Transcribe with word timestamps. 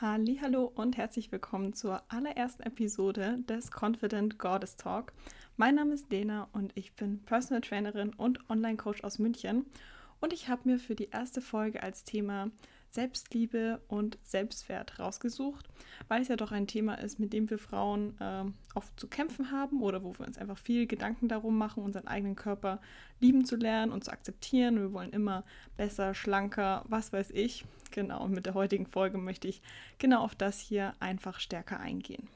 Hallo 0.00 0.70
und 0.76 0.96
herzlich 0.96 1.32
willkommen 1.32 1.72
zur 1.72 2.00
allerersten 2.06 2.62
Episode 2.62 3.38
des 3.48 3.72
Confident 3.72 4.38
Goddess 4.38 4.76
Talk. 4.76 5.12
Mein 5.56 5.74
Name 5.74 5.94
ist 5.94 6.08
Lena 6.12 6.46
und 6.52 6.70
ich 6.76 6.92
bin 6.92 7.24
Personal 7.24 7.62
Trainerin 7.62 8.14
und 8.14 8.48
Online 8.48 8.76
Coach 8.76 9.02
aus 9.02 9.18
München 9.18 9.66
und 10.20 10.32
ich 10.32 10.48
habe 10.48 10.68
mir 10.68 10.78
für 10.78 10.94
die 10.94 11.08
erste 11.10 11.40
Folge 11.40 11.82
als 11.82 12.04
Thema 12.04 12.52
Selbstliebe 12.90 13.80
und 13.88 14.18
Selbstwert 14.22 15.00
rausgesucht, 15.00 15.68
weil 16.06 16.22
es 16.22 16.28
ja 16.28 16.36
doch 16.36 16.52
ein 16.52 16.68
Thema 16.68 16.94
ist, 16.94 17.18
mit 17.18 17.32
dem 17.32 17.50
wir 17.50 17.58
Frauen 17.58 18.14
äh, 18.20 18.44
oft 18.76 18.98
zu 19.00 19.08
kämpfen 19.08 19.50
haben 19.50 19.82
oder 19.82 20.04
wo 20.04 20.16
wir 20.16 20.28
uns 20.28 20.38
einfach 20.38 20.58
viel 20.58 20.86
Gedanken 20.86 21.26
darum 21.26 21.58
machen, 21.58 21.82
unseren 21.82 22.06
eigenen 22.06 22.36
Körper 22.36 22.80
lieben 23.18 23.44
zu 23.44 23.56
lernen 23.56 23.90
und 23.90 24.04
zu 24.04 24.12
akzeptieren. 24.12 24.76
Wir 24.76 24.92
wollen 24.92 25.10
immer 25.10 25.42
besser, 25.76 26.14
schlanker, 26.14 26.84
was 26.88 27.12
weiß 27.12 27.30
ich. 27.32 27.64
Genau, 27.90 28.22
und 28.24 28.32
mit 28.32 28.46
der 28.46 28.54
heutigen 28.54 28.86
Folge 28.86 29.18
möchte 29.18 29.48
ich 29.48 29.62
genau 29.98 30.22
auf 30.22 30.34
das 30.34 30.60
hier 30.60 30.92
einfach 31.00 31.40
stärker 31.40 31.80
eingehen. 31.80 32.28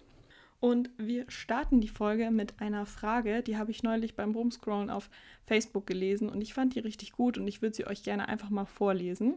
Und 0.60 0.91
wir 0.97 1.29
starten 1.29 1.80
die 1.80 1.88
Folge 1.88 2.30
mit 2.30 2.60
einer 2.60 2.87
Frage, 2.87 3.43
die 3.43 3.57
habe 3.57 3.73
ich 3.73 3.83
neulich 3.83 4.15
beim 4.15 4.30
Rumscrollen 4.30 4.91
auf 4.91 5.10
Facebook 5.45 5.88
gelesen 5.88 6.29
und 6.29 6.41
ich 6.41 6.55
fand 6.55 6.77
die 6.77 6.79
richtig 6.79 7.10
gut 7.10 7.37
und 7.37 7.48
ich 7.48 7.62
würde 7.62 7.74
sie 7.74 7.87
euch 7.87 8.05
gerne 8.05 8.29
einfach 8.29 8.48
mal 8.48 8.65
vorlesen. 8.65 9.34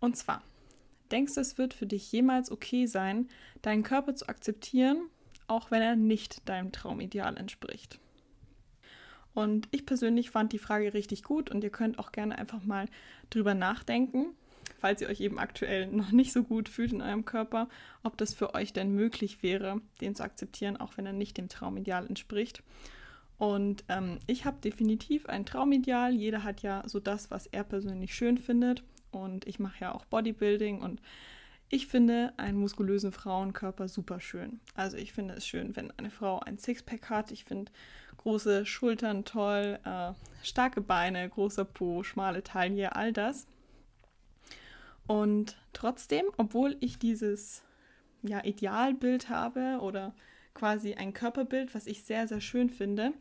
Und 0.00 0.16
zwar, 0.16 0.42
denkst 1.10 1.34
du, 1.34 1.40
es 1.42 1.58
wird 1.58 1.74
für 1.74 1.86
dich 1.86 2.10
jemals 2.12 2.50
okay 2.50 2.86
sein, 2.86 3.28
deinen 3.60 3.82
Körper 3.82 4.14
zu 4.14 4.26
akzeptieren, 4.26 5.10
auch 5.48 5.70
wenn 5.70 5.82
er 5.82 5.96
nicht 5.96 6.48
deinem 6.48 6.72
Traumideal 6.72 7.36
entspricht? 7.36 8.00
Und 9.34 9.68
ich 9.70 9.84
persönlich 9.84 10.30
fand 10.30 10.54
die 10.54 10.58
Frage 10.58 10.94
richtig 10.94 11.24
gut 11.24 11.50
und 11.50 11.62
ihr 11.62 11.70
könnt 11.70 11.98
auch 11.98 12.10
gerne 12.10 12.38
einfach 12.38 12.64
mal 12.64 12.86
drüber 13.28 13.54
nachdenken, 13.54 14.34
falls 14.78 15.00
ihr 15.00 15.08
euch 15.08 15.20
eben 15.20 15.38
aktuell 15.38 15.86
noch 15.88 16.12
nicht 16.12 16.32
so 16.32 16.42
gut 16.42 16.68
fühlt 16.68 16.92
in 16.92 17.02
eurem 17.02 17.24
Körper, 17.24 17.68
ob 18.02 18.16
das 18.16 18.34
für 18.34 18.54
euch 18.54 18.72
denn 18.72 18.92
möglich 18.92 19.42
wäre, 19.42 19.80
den 20.00 20.14
zu 20.14 20.22
akzeptieren, 20.22 20.76
auch 20.76 20.96
wenn 20.96 21.06
er 21.06 21.12
nicht 21.12 21.36
dem 21.36 21.48
Traumideal 21.48 22.06
entspricht. 22.06 22.62
Und 23.38 23.84
ähm, 23.88 24.18
ich 24.26 24.44
habe 24.44 24.58
definitiv 24.60 25.26
ein 25.26 25.46
Traumideal. 25.46 26.12
Jeder 26.12 26.42
hat 26.42 26.62
ja 26.62 26.82
so 26.86 26.98
das, 26.98 27.30
was 27.30 27.46
er 27.46 27.62
persönlich 27.62 28.14
schön 28.14 28.38
findet 28.38 28.82
und 29.10 29.46
ich 29.46 29.58
mache 29.58 29.80
ja 29.80 29.94
auch 29.94 30.04
Bodybuilding 30.06 30.80
und 30.80 31.00
ich 31.70 31.86
finde 31.86 32.32
einen 32.38 32.58
muskulösen 32.58 33.12
Frauenkörper 33.12 33.88
super 33.88 34.20
schön. 34.20 34.60
Also 34.74 34.96
ich 34.96 35.12
finde 35.12 35.34
es 35.34 35.46
schön, 35.46 35.76
wenn 35.76 35.90
eine 35.98 36.10
Frau 36.10 36.40
ein 36.40 36.58
Sixpack 36.58 37.10
hat. 37.10 37.30
Ich 37.30 37.44
finde 37.44 37.70
große 38.16 38.64
Schultern 38.64 39.24
toll, 39.24 39.78
äh, 39.84 40.12
starke 40.42 40.80
Beine, 40.80 41.28
großer 41.28 41.66
Po, 41.66 42.02
schmale 42.02 42.42
Taille, 42.42 42.96
all 42.96 43.12
das. 43.12 43.46
Und 45.08 45.56
trotzdem, 45.72 46.26
obwohl 46.36 46.76
ich 46.80 46.98
dieses 46.98 47.64
ja, 48.22 48.44
Idealbild 48.44 49.30
habe 49.30 49.78
oder 49.80 50.14
quasi 50.52 50.94
ein 50.94 51.14
Körperbild, 51.14 51.74
was 51.74 51.86
ich 51.86 52.04
sehr, 52.04 52.28
sehr 52.28 52.42
schön 52.42 52.68
finde, 52.68 53.14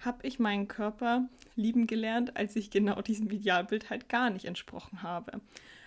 habe 0.00 0.26
ich 0.26 0.38
meinen 0.38 0.68
Körper 0.68 1.28
lieben 1.56 1.86
gelernt, 1.86 2.36
als 2.36 2.54
ich 2.54 2.70
genau 2.70 3.02
diesem 3.02 3.28
Idealbild 3.28 3.90
halt 3.90 4.08
gar 4.08 4.30
nicht 4.30 4.44
entsprochen 4.44 5.02
habe. 5.02 5.40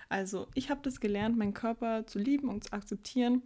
Also 0.10 0.48
ich 0.56 0.70
habe 0.70 0.82
das 0.84 1.00
gelernt, 1.00 1.38
meinen 1.38 1.54
Körper 1.54 2.06
zu 2.06 2.20
lieben 2.20 2.50
und 2.50 2.66
zu 2.66 2.74
akzeptieren, 2.74 3.42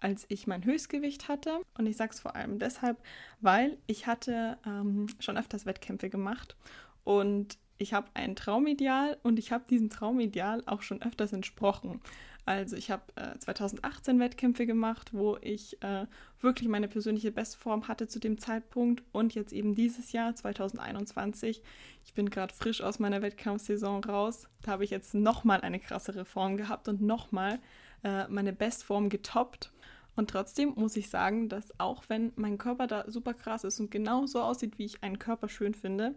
als 0.00 0.26
ich 0.28 0.48
mein 0.48 0.64
Höchstgewicht 0.64 1.28
hatte. 1.28 1.60
Und 1.78 1.86
ich 1.86 1.96
sage 1.96 2.12
es 2.12 2.20
vor 2.20 2.34
allem 2.34 2.58
deshalb, 2.58 2.98
weil 3.40 3.78
ich 3.86 4.08
hatte 4.08 4.58
ähm, 4.66 5.06
schon 5.20 5.38
öfters 5.38 5.66
Wettkämpfe 5.66 6.10
gemacht 6.10 6.56
und 7.04 7.58
ich 7.78 7.92
habe 7.92 8.08
ein 8.14 8.36
Traumideal 8.36 9.18
und 9.22 9.38
ich 9.38 9.52
habe 9.52 9.64
diesem 9.68 9.90
Traumideal 9.90 10.62
auch 10.66 10.82
schon 10.82 11.02
öfters 11.02 11.32
entsprochen. 11.32 12.00
Also 12.46 12.76
ich 12.76 12.90
habe 12.90 13.02
äh, 13.16 13.38
2018 13.38 14.20
Wettkämpfe 14.20 14.66
gemacht, 14.66 15.14
wo 15.14 15.38
ich 15.40 15.82
äh, 15.82 16.06
wirklich 16.40 16.68
meine 16.68 16.88
persönliche 16.88 17.32
Bestform 17.32 17.88
hatte 17.88 18.06
zu 18.06 18.18
dem 18.18 18.38
Zeitpunkt 18.38 19.02
und 19.12 19.34
jetzt 19.34 19.52
eben 19.52 19.74
dieses 19.74 20.12
Jahr 20.12 20.34
2021. 20.34 21.62
Ich 22.04 22.12
bin 22.12 22.28
gerade 22.28 22.52
frisch 22.52 22.82
aus 22.82 22.98
meiner 22.98 23.22
Wettkampfsaison 23.22 24.04
raus. 24.04 24.46
Da 24.62 24.72
habe 24.72 24.84
ich 24.84 24.90
jetzt 24.90 25.14
nochmal 25.14 25.62
eine 25.62 25.80
krassere 25.80 26.26
Form 26.26 26.58
gehabt 26.58 26.86
und 26.88 27.00
nochmal 27.00 27.60
äh, 28.02 28.28
meine 28.28 28.52
Bestform 28.52 29.08
getoppt. 29.08 29.72
Und 30.16 30.30
trotzdem 30.30 30.74
muss 30.76 30.96
ich 30.96 31.08
sagen, 31.08 31.48
dass 31.48 31.80
auch 31.80 32.04
wenn 32.08 32.32
mein 32.36 32.58
Körper 32.58 32.86
da 32.86 33.10
super 33.10 33.32
krass 33.32 33.64
ist 33.64 33.80
und 33.80 33.90
genau 33.90 34.26
so 34.26 34.42
aussieht, 34.42 34.78
wie 34.78 34.84
ich 34.84 35.02
einen 35.02 35.18
Körper 35.18 35.48
schön 35.48 35.74
finde, 35.74 36.14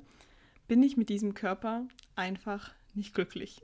bin 0.67 0.83
ich 0.83 0.97
mit 0.97 1.09
diesem 1.09 1.33
Körper 1.33 1.87
einfach 2.15 2.73
nicht 2.93 3.13
glücklich. 3.13 3.61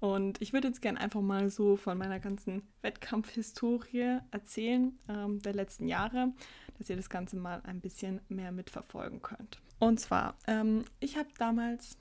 Und 0.00 0.40
ich 0.40 0.52
würde 0.52 0.68
jetzt 0.68 0.80
gerne 0.80 1.00
einfach 1.00 1.20
mal 1.20 1.50
so 1.50 1.76
von 1.76 1.98
meiner 1.98 2.20
ganzen 2.20 2.62
Wettkampfhistorie 2.82 4.18
erzählen 4.30 4.96
ähm, 5.08 5.40
der 5.42 5.54
letzten 5.54 5.88
Jahre, 5.88 6.32
dass 6.78 6.88
ihr 6.88 6.96
das 6.96 7.10
Ganze 7.10 7.36
mal 7.36 7.60
ein 7.64 7.80
bisschen 7.80 8.20
mehr 8.28 8.52
mitverfolgen 8.52 9.22
könnt. 9.22 9.60
Und 9.80 9.98
zwar, 9.98 10.36
ähm, 10.46 10.84
ich 11.00 11.16
habe 11.16 11.28
damals 11.38 11.98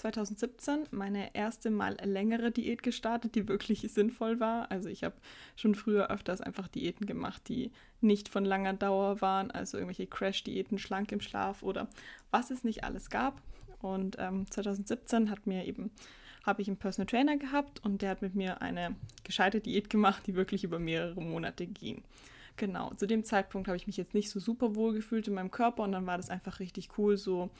2017 0.00 0.88
meine 0.90 1.34
erste 1.34 1.70
mal 1.70 1.96
längere 2.02 2.50
Diät 2.50 2.82
gestartet, 2.82 3.34
die 3.34 3.48
wirklich 3.48 3.80
sinnvoll 3.92 4.40
war. 4.40 4.70
Also 4.70 4.88
ich 4.88 5.04
habe 5.04 5.14
schon 5.56 5.74
früher 5.74 6.10
öfters 6.10 6.40
einfach 6.40 6.68
Diäten 6.68 7.06
gemacht, 7.06 7.42
die 7.48 7.70
nicht 8.00 8.28
von 8.28 8.44
langer 8.44 8.72
Dauer 8.72 9.20
waren, 9.20 9.50
also 9.50 9.76
irgendwelche 9.76 10.06
Crash-Diäten, 10.06 10.78
schlank 10.78 11.12
im 11.12 11.20
Schlaf 11.20 11.62
oder 11.62 11.88
was 12.30 12.50
es 12.50 12.64
nicht 12.64 12.82
alles 12.82 13.10
gab. 13.10 13.42
Und 13.82 14.16
ähm, 14.18 14.50
2017 14.50 15.30
hat 15.30 15.46
mir 15.46 15.66
eben 15.66 15.90
habe 16.44 16.62
ich 16.62 16.68
einen 16.68 16.78
Personal 16.78 17.06
Trainer 17.06 17.36
gehabt 17.36 17.84
und 17.84 18.00
der 18.00 18.10
hat 18.10 18.22
mit 18.22 18.34
mir 18.34 18.62
eine 18.62 18.96
gescheite 19.24 19.60
Diät 19.60 19.90
gemacht, 19.90 20.26
die 20.26 20.34
wirklich 20.34 20.64
über 20.64 20.78
mehrere 20.78 21.20
Monate 21.20 21.66
ging. 21.66 22.02
Genau, 22.56 22.92
zu 22.94 23.06
dem 23.06 23.24
Zeitpunkt 23.24 23.68
habe 23.68 23.76
ich 23.76 23.86
mich 23.86 23.98
jetzt 23.98 24.14
nicht 24.14 24.30
so 24.30 24.40
super 24.40 24.74
wohl 24.74 24.94
gefühlt 24.94 25.28
in 25.28 25.34
meinem 25.34 25.50
Körper 25.50 25.82
und 25.82 25.92
dann 25.92 26.06
war 26.06 26.16
das 26.16 26.30
einfach 26.30 26.60
richtig 26.60 26.90
cool, 26.98 27.16
so 27.16 27.50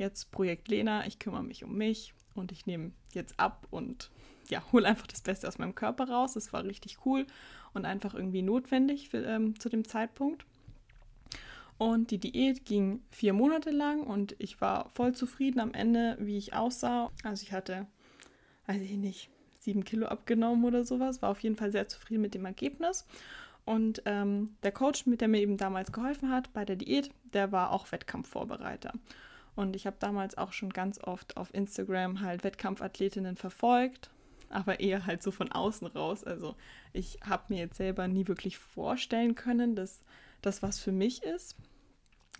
jetzt 0.00 0.32
Projekt 0.32 0.66
Lena, 0.68 1.06
ich 1.06 1.20
kümmere 1.20 1.44
mich 1.44 1.62
um 1.62 1.76
mich 1.76 2.12
und 2.34 2.50
ich 2.50 2.66
nehme 2.66 2.90
jetzt 3.12 3.38
ab 3.38 3.68
und 3.70 4.10
ja, 4.48 4.62
hole 4.72 4.88
einfach 4.88 5.06
das 5.06 5.20
Beste 5.20 5.46
aus 5.46 5.58
meinem 5.58 5.76
Körper 5.76 6.08
raus. 6.08 6.34
Das 6.34 6.52
war 6.52 6.64
richtig 6.64 6.98
cool 7.06 7.26
und 7.72 7.84
einfach 7.84 8.14
irgendwie 8.14 8.42
notwendig 8.42 9.08
für, 9.10 9.24
ähm, 9.24 9.58
zu 9.60 9.68
dem 9.68 9.84
Zeitpunkt. 9.84 10.44
Und 11.78 12.10
die 12.10 12.18
Diät 12.18 12.66
ging 12.66 13.02
vier 13.10 13.32
Monate 13.32 13.70
lang 13.70 14.02
und 14.02 14.34
ich 14.38 14.60
war 14.60 14.90
voll 14.90 15.14
zufrieden 15.14 15.60
am 15.60 15.72
Ende, 15.72 16.16
wie 16.20 16.36
ich 16.36 16.52
aussah. 16.52 17.10
Also 17.22 17.42
ich 17.44 17.52
hatte 17.52 17.86
weiß 18.70 18.82
ich 18.82 18.96
nicht, 18.96 19.30
sieben 19.58 19.84
Kilo 19.84 20.06
abgenommen 20.06 20.64
oder 20.64 20.84
sowas. 20.84 21.22
War 21.22 21.30
auf 21.30 21.40
jeden 21.40 21.56
Fall 21.56 21.72
sehr 21.72 21.88
zufrieden 21.88 22.22
mit 22.22 22.34
dem 22.34 22.44
Ergebnis. 22.44 23.06
Und 23.64 24.02
ähm, 24.04 24.56
der 24.62 24.72
Coach, 24.72 25.06
mit 25.06 25.20
der 25.20 25.28
mir 25.28 25.40
eben 25.40 25.56
damals 25.56 25.92
geholfen 25.92 26.30
hat 26.30 26.52
bei 26.52 26.64
der 26.64 26.76
Diät, 26.76 27.10
der 27.34 27.52
war 27.52 27.72
auch 27.72 27.90
Wettkampfvorbereiter. 27.90 28.92
Und 29.60 29.76
ich 29.76 29.86
habe 29.86 29.96
damals 30.00 30.38
auch 30.38 30.54
schon 30.54 30.70
ganz 30.70 30.98
oft 31.04 31.36
auf 31.36 31.52
Instagram 31.52 32.22
halt 32.22 32.44
Wettkampfathletinnen 32.44 33.36
verfolgt, 33.36 34.08
aber 34.48 34.80
eher 34.80 35.04
halt 35.04 35.22
so 35.22 35.30
von 35.30 35.52
außen 35.52 35.86
raus. 35.88 36.24
Also 36.24 36.56
ich 36.94 37.18
habe 37.22 37.42
mir 37.50 37.58
jetzt 37.58 37.76
selber 37.76 38.08
nie 38.08 38.26
wirklich 38.26 38.56
vorstellen 38.56 39.34
können, 39.34 39.76
dass 39.76 40.02
das 40.40 40.62
was 40.62 40.78
für 40.78 40.92
mich 40.92 41.22
ist 41.22 41.58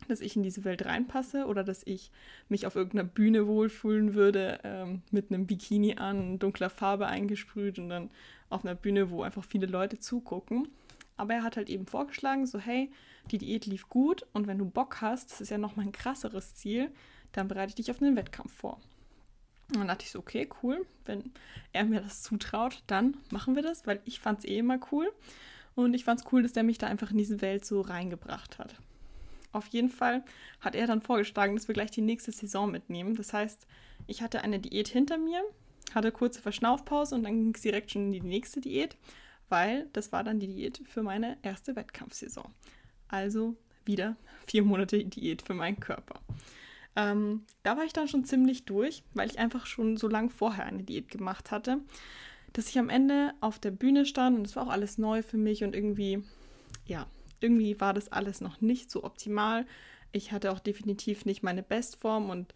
dass 0.09 0.23
ich 0.23 0.35
in 0.35 0.43
diese 0.43 0.65
Welt 0.65 0.87
reinpasse 0.87 1.45
oder 1.45 1.63
dass 1.63 1.83
ich 1.85 2.11
mich 2.49 2.67
auf 2.67 2.75
irgendeiner 2.75 3.05
Bühne 3.05 3.47
wohlfühlen 3.47 4.15
würde, 4.15 4.59
ähm, 4.65 5.03
mit 5.11 5.31
einem 5.31 5.47
Bikini 5.47 5.97
an, 5.97 6.39
dunkler 6.39 6.71
Farbe 6.71 7.07
eingesprüht 7.07 7.79
und 7.79 7.91
dann 7.91 8.11
auf 8.49 8.65
einer 8.65 8.75
Bühne, 8.75 9.11
wo 9.11 9.23
einfach 9.23 9.45
viele 9.45 9.67
Leute 9.67 9.99
zugucken. 9.99 10.69
Aber 11.21 11.35
er 11.35 11.43
hat 11.43 11.59
halt 11.59 11.69
eben 11.69 11.87
vorgeschlagen, 11.87 12.47
so 12.47 12.59
hey, 12.59 12.91
die 13.31 13.37
Diät 13.37 13.67
lief 13.67 13.91
gut 13.91 14.27
und 14.33 14.47
wenn 14.47 14.57
du 14.57 14.65
Bock 14.65 15.03
hast, 15.03 15.31
das 15.31 15.43
ist 15.43 15.51
ja 15.51 15.59
nochmal 15.59 15.85
ein 15.85 15.93
krasseres 15.93 16.55
Ziel, 16.55 16.91
dann 17.33 17.47
bereite 17.47 17.69
ich 17.69 17.75
dich 17.75 17.91
auf 17.91 18.01
einen 18.01 18.17
Wettkampf 18.17 18.55
vor. 18.55 18.81
Und 19.69 19.81
dann 19.81 19.89
dachte 19.89 20.07
ich 20.07 20.13
so, 20.13 20.19
okay, 20.19 20.49
cool, 20.63 20.87
wenn 21.05 21.31
er 21.75 21.85
mir 21.85 22.01
das 22.01 22.23
zutraut, 22.23 22.83
dann 22.87 23.19
machen 23.31 23.55
wir 23.55 23.63
das, 23.63 23.87
weil 23.87 24.01
ich 24.07 24.19
fand 24.19 24.39
es 24.39 24.45
eh 24.47 24.57
immer 24.57 24.81
cool. 24.93 25.13
Und 25.75 25.93
ich 25.93 26.05
fand 26.05 26.21
es 26.21 26.33
cool, 26.33 26.43
dass 26.43 26.55
der 26.55 26.63
mich 26.63 26.79
da 26.79 26.87
einfach 26.87 27.11
in 27.11 27.19
diese 27.19 27.43
Welt 27.43 27.67
so 27.67 27.83
reingebracht 27.83 28.59
hat. 28.59 28.75
Auf 29.53 29.67
jeden 29.67 29.91
Fall 29.91 30.25
hat 30.63 30.75
er 30.75 30.87
dann 30.87 31.03
vorgeschlagen, 31.03 31.55
dass 31.55 31.69
wir 31.69 31.75
gleich 31.75 31.91
die 31.91 32.01
nächste 32.01 32.33
Saison 32.33 32.71
mitnehmen. 32.71 33.15
Das 33.15 33.35
heißt, 33.35 33.67
ich 34.07 34.23
hatte 34.23 34.41
eine 34.41 34.59
Diät 34.59 34.89
hinter 34.89 35.19
mir, 35.19 35.43
hatte 35.95 36.13
kurze 36.13 36.41
Verschnaufpause 36.41 37.15
und 37.15 37.25
dann 37.25 37.35
ging 37.35 37.55
es 37.55 37.61
direkt 37.61 37.91
schon 37.91 38.07
in 38.07 38.13
die 38.13 38.23
nächste 38.23 38.63
Diät, 38.63 38.97
weil 39.51 39.89
das 39.93 40.13
war 40.13 40.25
dann 40.25 40.41
die 40.41 40.49
Diät 40.49 40.81
für 40.87 41.03
meine 41.03 41.37
erste 41.43 41.77
Wettkampfsaison. 41.77 42.47
Also 43.09 43.57
wieder 43.85 44.17
vier 44.47 44.63
Monate 44.63 45.05
Diät 45.05 45.43
für 45.43 45.55
meinen 45.55 45.81
Körper. 45.81 46.21
Ähm, 46.97 47.45
da 47.63 47.77
war 47.77 47.85
ich 47.85 47.93
dann 47.93 48.09
schon 48.09 48.25
ziemlich 48.25 48.65
durch, 48.65 49.03
weil 49.15 49.31
ich 49.31 49.39
einfach 49.39 49.67
schon 49.67 49.97
so 49.97 50.09
lange 50.09 50.31
vorher 50.31 50.65
eine 50.65 50.83
Diät 50.83 51.09
gemacht 51.09 51.51
hatte, 51.51 51.79
dass 52.53 52.69
ich 52.69 52.79
am 52.79 52.89
Ende 52.89 53.33
auf 53.41 53.59
der 53.59 53.71
Bühne 53.71 54.07
stand 54.07 54.39
und 54.39 54.47
es 54.47 54.57
war 54.57 54.65
auch 54.67 54.71
alles 54.71 54.99
neu 54.99 55.23
für 55.23 55.37
mich 55.37 55.63
und 55.63 55.75
irgendwie, 55.75 56.23
ja, 56.87 57.07
irgendwie 57.41 57.81
war 57.81 57.95
das 57.95 58.11
alles 58.11 58.41
noch 58.41 58.61
nicht 58.61 58.91
so 58.91 59.05
optimal. 59.05 59.67
Ich 60.13 60.33
hatte 60.33 60.51
auch 60.51 60.59
definitiv 60.59 61.25
nicht 61.25 61.43
meine 61.43 61.63
Bestform 61.63 62.29
und 62.29 62.55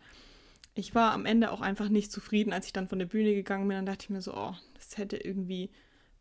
ich 0.75 0.95
war 0.95 1.13
am 1.13 1.27
Ende 1.27 1.53
auch 1.53 1.61
einfach 1.61 1.89
nicht 1.89 2.11
zufrieden, 2.11 2.53
als 2.53 2.67
ich 2.67 2.73
dann 2.73 2.89
von 2.89 2.99
der 2.99 3.07
Bühne 3.07 3.35
gegangen 3.35 3.69
bin. 3.69 3.77
Dann 3.77 3.87
dachte 3.87 4.05
ich 4.05 4.11
mir 4.11 4.23
so, 4.23 4.35
oh, 4.35 4.55
das 4.75 4.99
hätte 4.99 5.17
irgendwie 5.17 5.71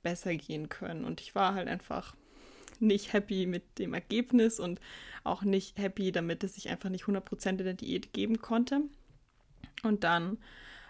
besser 0.03 0.35
gehen 0.35 0.69
können. 0.69 1.05
Und 1.05 1.21
ich 1.21 1.35
war 1.35 1.55
halt 1.55 1.67
einfach 1.67 2.15
nicht 2.79 3.13
happy 3.13 3.45
mit 3.45 3.79
dem 3.79 3.93
Ergebnis 3.93 4.59
und 4.59 4.79
auch 5.23 5.43
nicht 5.43 5.77
happy 5.79 6.11
damit, 6.11 6.43
dass 6.43 6.57
ich 6.57 6.69
einfach 6.69 6.89
nicht 6.89 7.05
100% 7.05 7.49
in 7.49 7.57
der 7.57 7.73
Diät 7.73 8.13
geben 8.13 8.39
konnte. 8.39 8.81
Und 9.83 10.03
dann, 10.03 10.37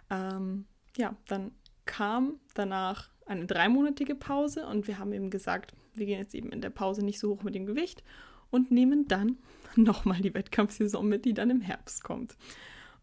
ähm, 0.09 0.65
ja, 0.97 1.15
dann 1.27 1.51
kam 1.85 2.39
danach 2.53 3.09
eine 3.25 3.45
dreimonatige 3.45 4.15
Pause 4.15 4.67
und 4.67 4.87
wir 4.87 4.99
haben 4.99 5.13
eben 5.13 5.29
gesagt, 5.29 5.73
wir 5.93 6.05
gehen 6.05 6.19
jetzt 6.19 6.35
eben 6.35 6.51
in 6.51 6.61
der 6.61 6.69
Pause 6.69 7.03
nicht 7.05 7.19
so 7.19 7.29
hoch 7.29 7.43
mit 7.43 7.55
dem 7.55 7.65
Gewicht 7.65 8.03
und 8.49 8.71
nehmen 8.71 9.07
dann 9.07 9.37
nochmal 9.75 10.21
die 10.21 10.33
Wettkampfsaison 10.33 11.07
mit, 11.07 11.25
die 11.25 11.33
dann 11.33 11.49
im 11.49 11.61
Herbst 11.61 12.03
kommt. 12.03 12.35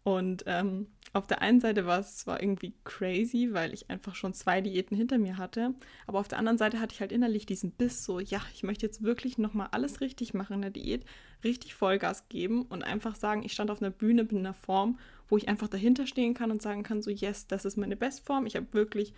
Und 0.03 0.43
ähm, 0.47 0.87
auf 1.13 1.27
der 1.27 1.41
einen 1.41 1.59
Seite 1.59 1.85
war 1.85 1.99
es 1.99 2.17
zwar 2.17 2.41
irgendwie 2.41 2.73
crazy, 2.85 3.49
weil 3.51 3.73
ich 3.73 3.89
einfach 3.89 4.15
schon 4.15 4.33
zwei 4.33 4.61
Diäten 4.61 4.95
hinter 4.95 5.17
mir 5.17 5.37
hatte, 5.37 5.73
aber 6.07 6.19
auf 6.19 6.29
der 6.29 6.39
anderen 6.39 6.57
Seite 6.57 6.79
hatte 6.79 6.93
ich 6.93 7.01
halt 7.01 7.11
innerlich 7.11 7.45
diesen 7.45 7.71
Biss 7.71 8.05
so, 8.05 8.19
ja, 8.19 8.41
ich 8.53 8.63
möchte 8.63 8.85
jetzt 8.85 9.03
wirklich 9.03 9.37
nochmal 9.37 9.67
alles 9.71 9.99
richtig 9.99 10.33
machen 10.33 10.55
in 10.55 10.61
der 10.61 10.71
Diät, 10.71 11.03
richtig 11.43 11.75
Vollgas 11.75 12.29
geben 12.29 12.63
und 12.63 12.83
einfach 12.83 13.15
sagen, 13.15 13.43
ich 13.43 13.51
stand 13.51 13.71
auf 13.71 13.81
einer 13.81 13.91
Bühne 13.91 14.21
in 14.21 14.39
einer 14.39 14.53
Form, 14.53 14.99
wo 15.27 15.37
ich 15.37 15.49
einfach 15.49 15.67
dahinter 15.67 16.07
stehen 16.07 16.33
kann 16.33 16.49
und 16.49 16.61
sagen 16.61 16.83
kann, 16.83 17.01
so, 17.01 17.11
yes, 17.11 17.45
das 17.45 17.65
ist 17.65 17.77
meine 17.77 17.97
Bestform, 17.97 18.45
ich 18.45 18.55
habe 18.55 18.67
wirklich 18.71 19.13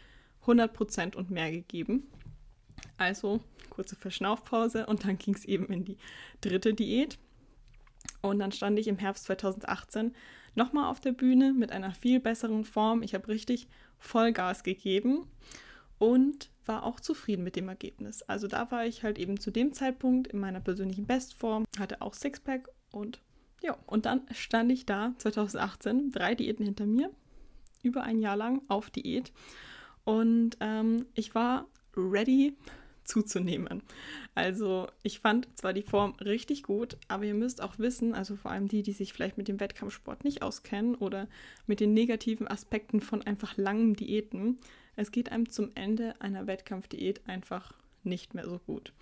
100% 0.46 1.16
und 1.16 1.30
mehr 1.30 1.52
gegeben. 1.52 2.08
Also 2.98 3.40
kurze 3.70 3.96
Verschnaufpause 3.96 4.88
und 4.88 5.06
dann 5.06 5.18
ging 5.18 5.36
es 5.36 5.46
eben 5.46 5.68
in 5.68 5.86
die 5.86 5.98
dritte 6.42 6.74
Diät. 6.74 7.18
Und 8.22 8.40
dann 8.40 8.52
stand 8.52 8.80
ich 8.80 8.88
im 8.88 8.98
Herbst 8.98 9.26
2018 9.26 10.14
nochmal 10.56 10.90
auf 10.90 11.00
der 11.00 11.12
Bühne 11.12 11.54
mit 11.54 11.72
einer 11.72 11.92
viel 11.92 12.20
besseren 12.20 12.66
Form. 12.66 13.02
Ich 13.02 13.14
habe 13.14 13.28
richtig 13.28 13.68
Vollgas 13.98 14.64
gegeben 14.64 15.28
und 15.98 16.50
war 16.66 16.84
auch 16.84 17.00
zufrieden 17.00 17.44
mit 17.44 17.56
dem 17.56 17.70
Ergebnis. 17.70 18.22
Also 18.24 18.48
da 18.48 18.72
war 18.72 18.86
ich 18.86 19.04
halt 19.04 19.18
eben 19.18 19.40
zu 19.40 19.52
dem 19.52 19.74
Zeitpunkt 19.74 20.28
in 20.28 20.40
meiner 20.40 20.60
persönlichen 20.60 21.06
Bestform, 21.06 21.66
hatte 21.78 22.02
auch 22.02 22.14
Sixpack 22.14 22.70
und 22.92 23.22
ja, 23.62 23.78
und 23.86 24.06
dann 24.06 24.22
stand 24.32 24.72
ich 24.72 24.86
da 24.86 25.14
2018, 25.18 26.12
drei 26.12 26.36
Diäten 26.36 26.66
hinter 26.66 26.86
mir, 26.86 27.10
über 27.82 28.04
ein 28.04 28.20
Jahr 28.20 28.36
lang 28.36 28.62
auf 28.68 28.90
Diät 28.90 29.32
und 30.04 30.58
ähm, 30.60 31.06
ich 31.14 31.34
war 31.34 31.68
ready 31.96 32.58
zuzunehmen. 33.06 33.84
Also 34.36 34.88
ich 35.04 35.20
fand 35.20 35.48
zwar 35.56 35.74
die 35.74 35.84
Form 35.84 36.14
richtig 36.24 36.64
gut, 36.64 36.98
aber 37.08 37.26
ihr 37.26 37.34
müsst 37.34 37.62
auch 37.62 37.80
wissen, 37.80 38.14
also 38.14 38.36
vor 38.36 38.52
allem 38.52 38.68
die, 38.68 38.84
die 38.84 38.94
sich 38.94 39.14
vielleicht 39.14 39.38
mit 39.38 39.48
dem 39.48 39.60
Wettkampfsport 39.60 40.24
nicht 40.24 40.42
auskennen 40.42 40.96
oder 40.96 41.28
mit 41.68 41.80
den 41.80 41.94
negativen 41.94 42.48
Aspekten 42.48 43.02
von 43.02 43.22
einfach 43.22 43.58
langen 43.58 43.96
Diäten, 43.96 44.58
es 44.96 45.12
geht 45.12 45.32
einem 45.32 45.50
zum 45.50 45.72
Ende 45.76 46.20
einer 46.22 46.48
Wettkampfdiät 46.48 47.22
einfach 47.28 47.74
nicht 48.04 48.34
mehr 48.34 48.46
so 48.46 48.60
gut. 48.60 48.94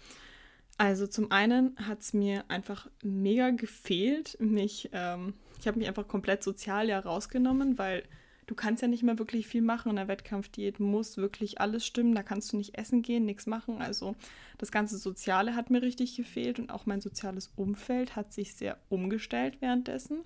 Also 0.78 1.06
zum 1.06 1.32
einen 1.32 1.76
hat 1.78 2.02
es 2.02 2.14
mir 2.14 2.46
einfach 2.48 2.90
mega 3.04 3.52
gefehlt, 3.52 4.38
mich, 4.40 4.90
ähm, 4.94 5.34
ich 5.60 5.68
habe 5.68 5.78
mich 5.78 5.88
einfach 5.88 6.08
komplett 6.08 6.44
sozial 6.44 6.88
ja 6.88 7.00
rausgenommen, 7.00 7.78
weil 7.78 8.04
du 8.52 8.56
kannst 8.56 8.82
ja 8.82 8.90
nicht 8.90 9.02
mehr 9.02 9.18
wirklich 9.18 9.48
viel 9.48 9.62
machen. 9.62 9.92
In 9.92 9.96
der 9.96 10.10
Wettkampfdiät 10.10 10.82
muss 10.82 11.16
wirklich 11.16 11.62
alles 11.62 11.86
stimmen. 11.86 12.14
Da 12.14 12.22
kannst 12.22 12.52
du 12.52 12.58
nicht 12.58 12.78
essen 12.78 13.02
gehen, 13.02 13.24
nichts 13.24 13.48
machen. 13.48 13.82
Also 13.82 14.14
das 14.58 14.74
ganze 14.74 14.98
Soziale 14.98 15.56
hat 15.56 15.70
mir 15.70 15.82
richtig 15.82 16.18
gefehlt 16.18 16.60
und 16.60 16.70
auch 16.70 16.86
mein 16.86 17.00
soziales 17.00 17.54
Umfeld 17.56 18.18
hat 18.18 18.34
sich 18.34 18.54
sehr 18.54 18.78
umgestellt 18.90 19.62
währenddessen, 19.62 20.26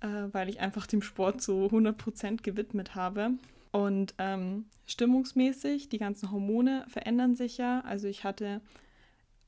äh, 0.00 0.28
weil 0.32 0.50
ich 0.50 0.60
einfach 0.60 0.86
dem 0.86 1.00
Sport 1.00 1.40
zu 1.40 1.70
100% 1.70 2.42
gewidmet 2.42 2.94
habe. 2.94 3.30
Und 3.72 4.12
ähm, 4.18 4.66
stimmungsmäßig, 4.84 5.88
die 5.88 5.98
ganzen 5.98 6.30
Hormone 6.30 6.84
verändern 6.88 7.36
sich 7.36 7.56
ja. 7.56 7.80
Also 7.86 8.06
ich 8.06 8.22
hatte 8.22 8.60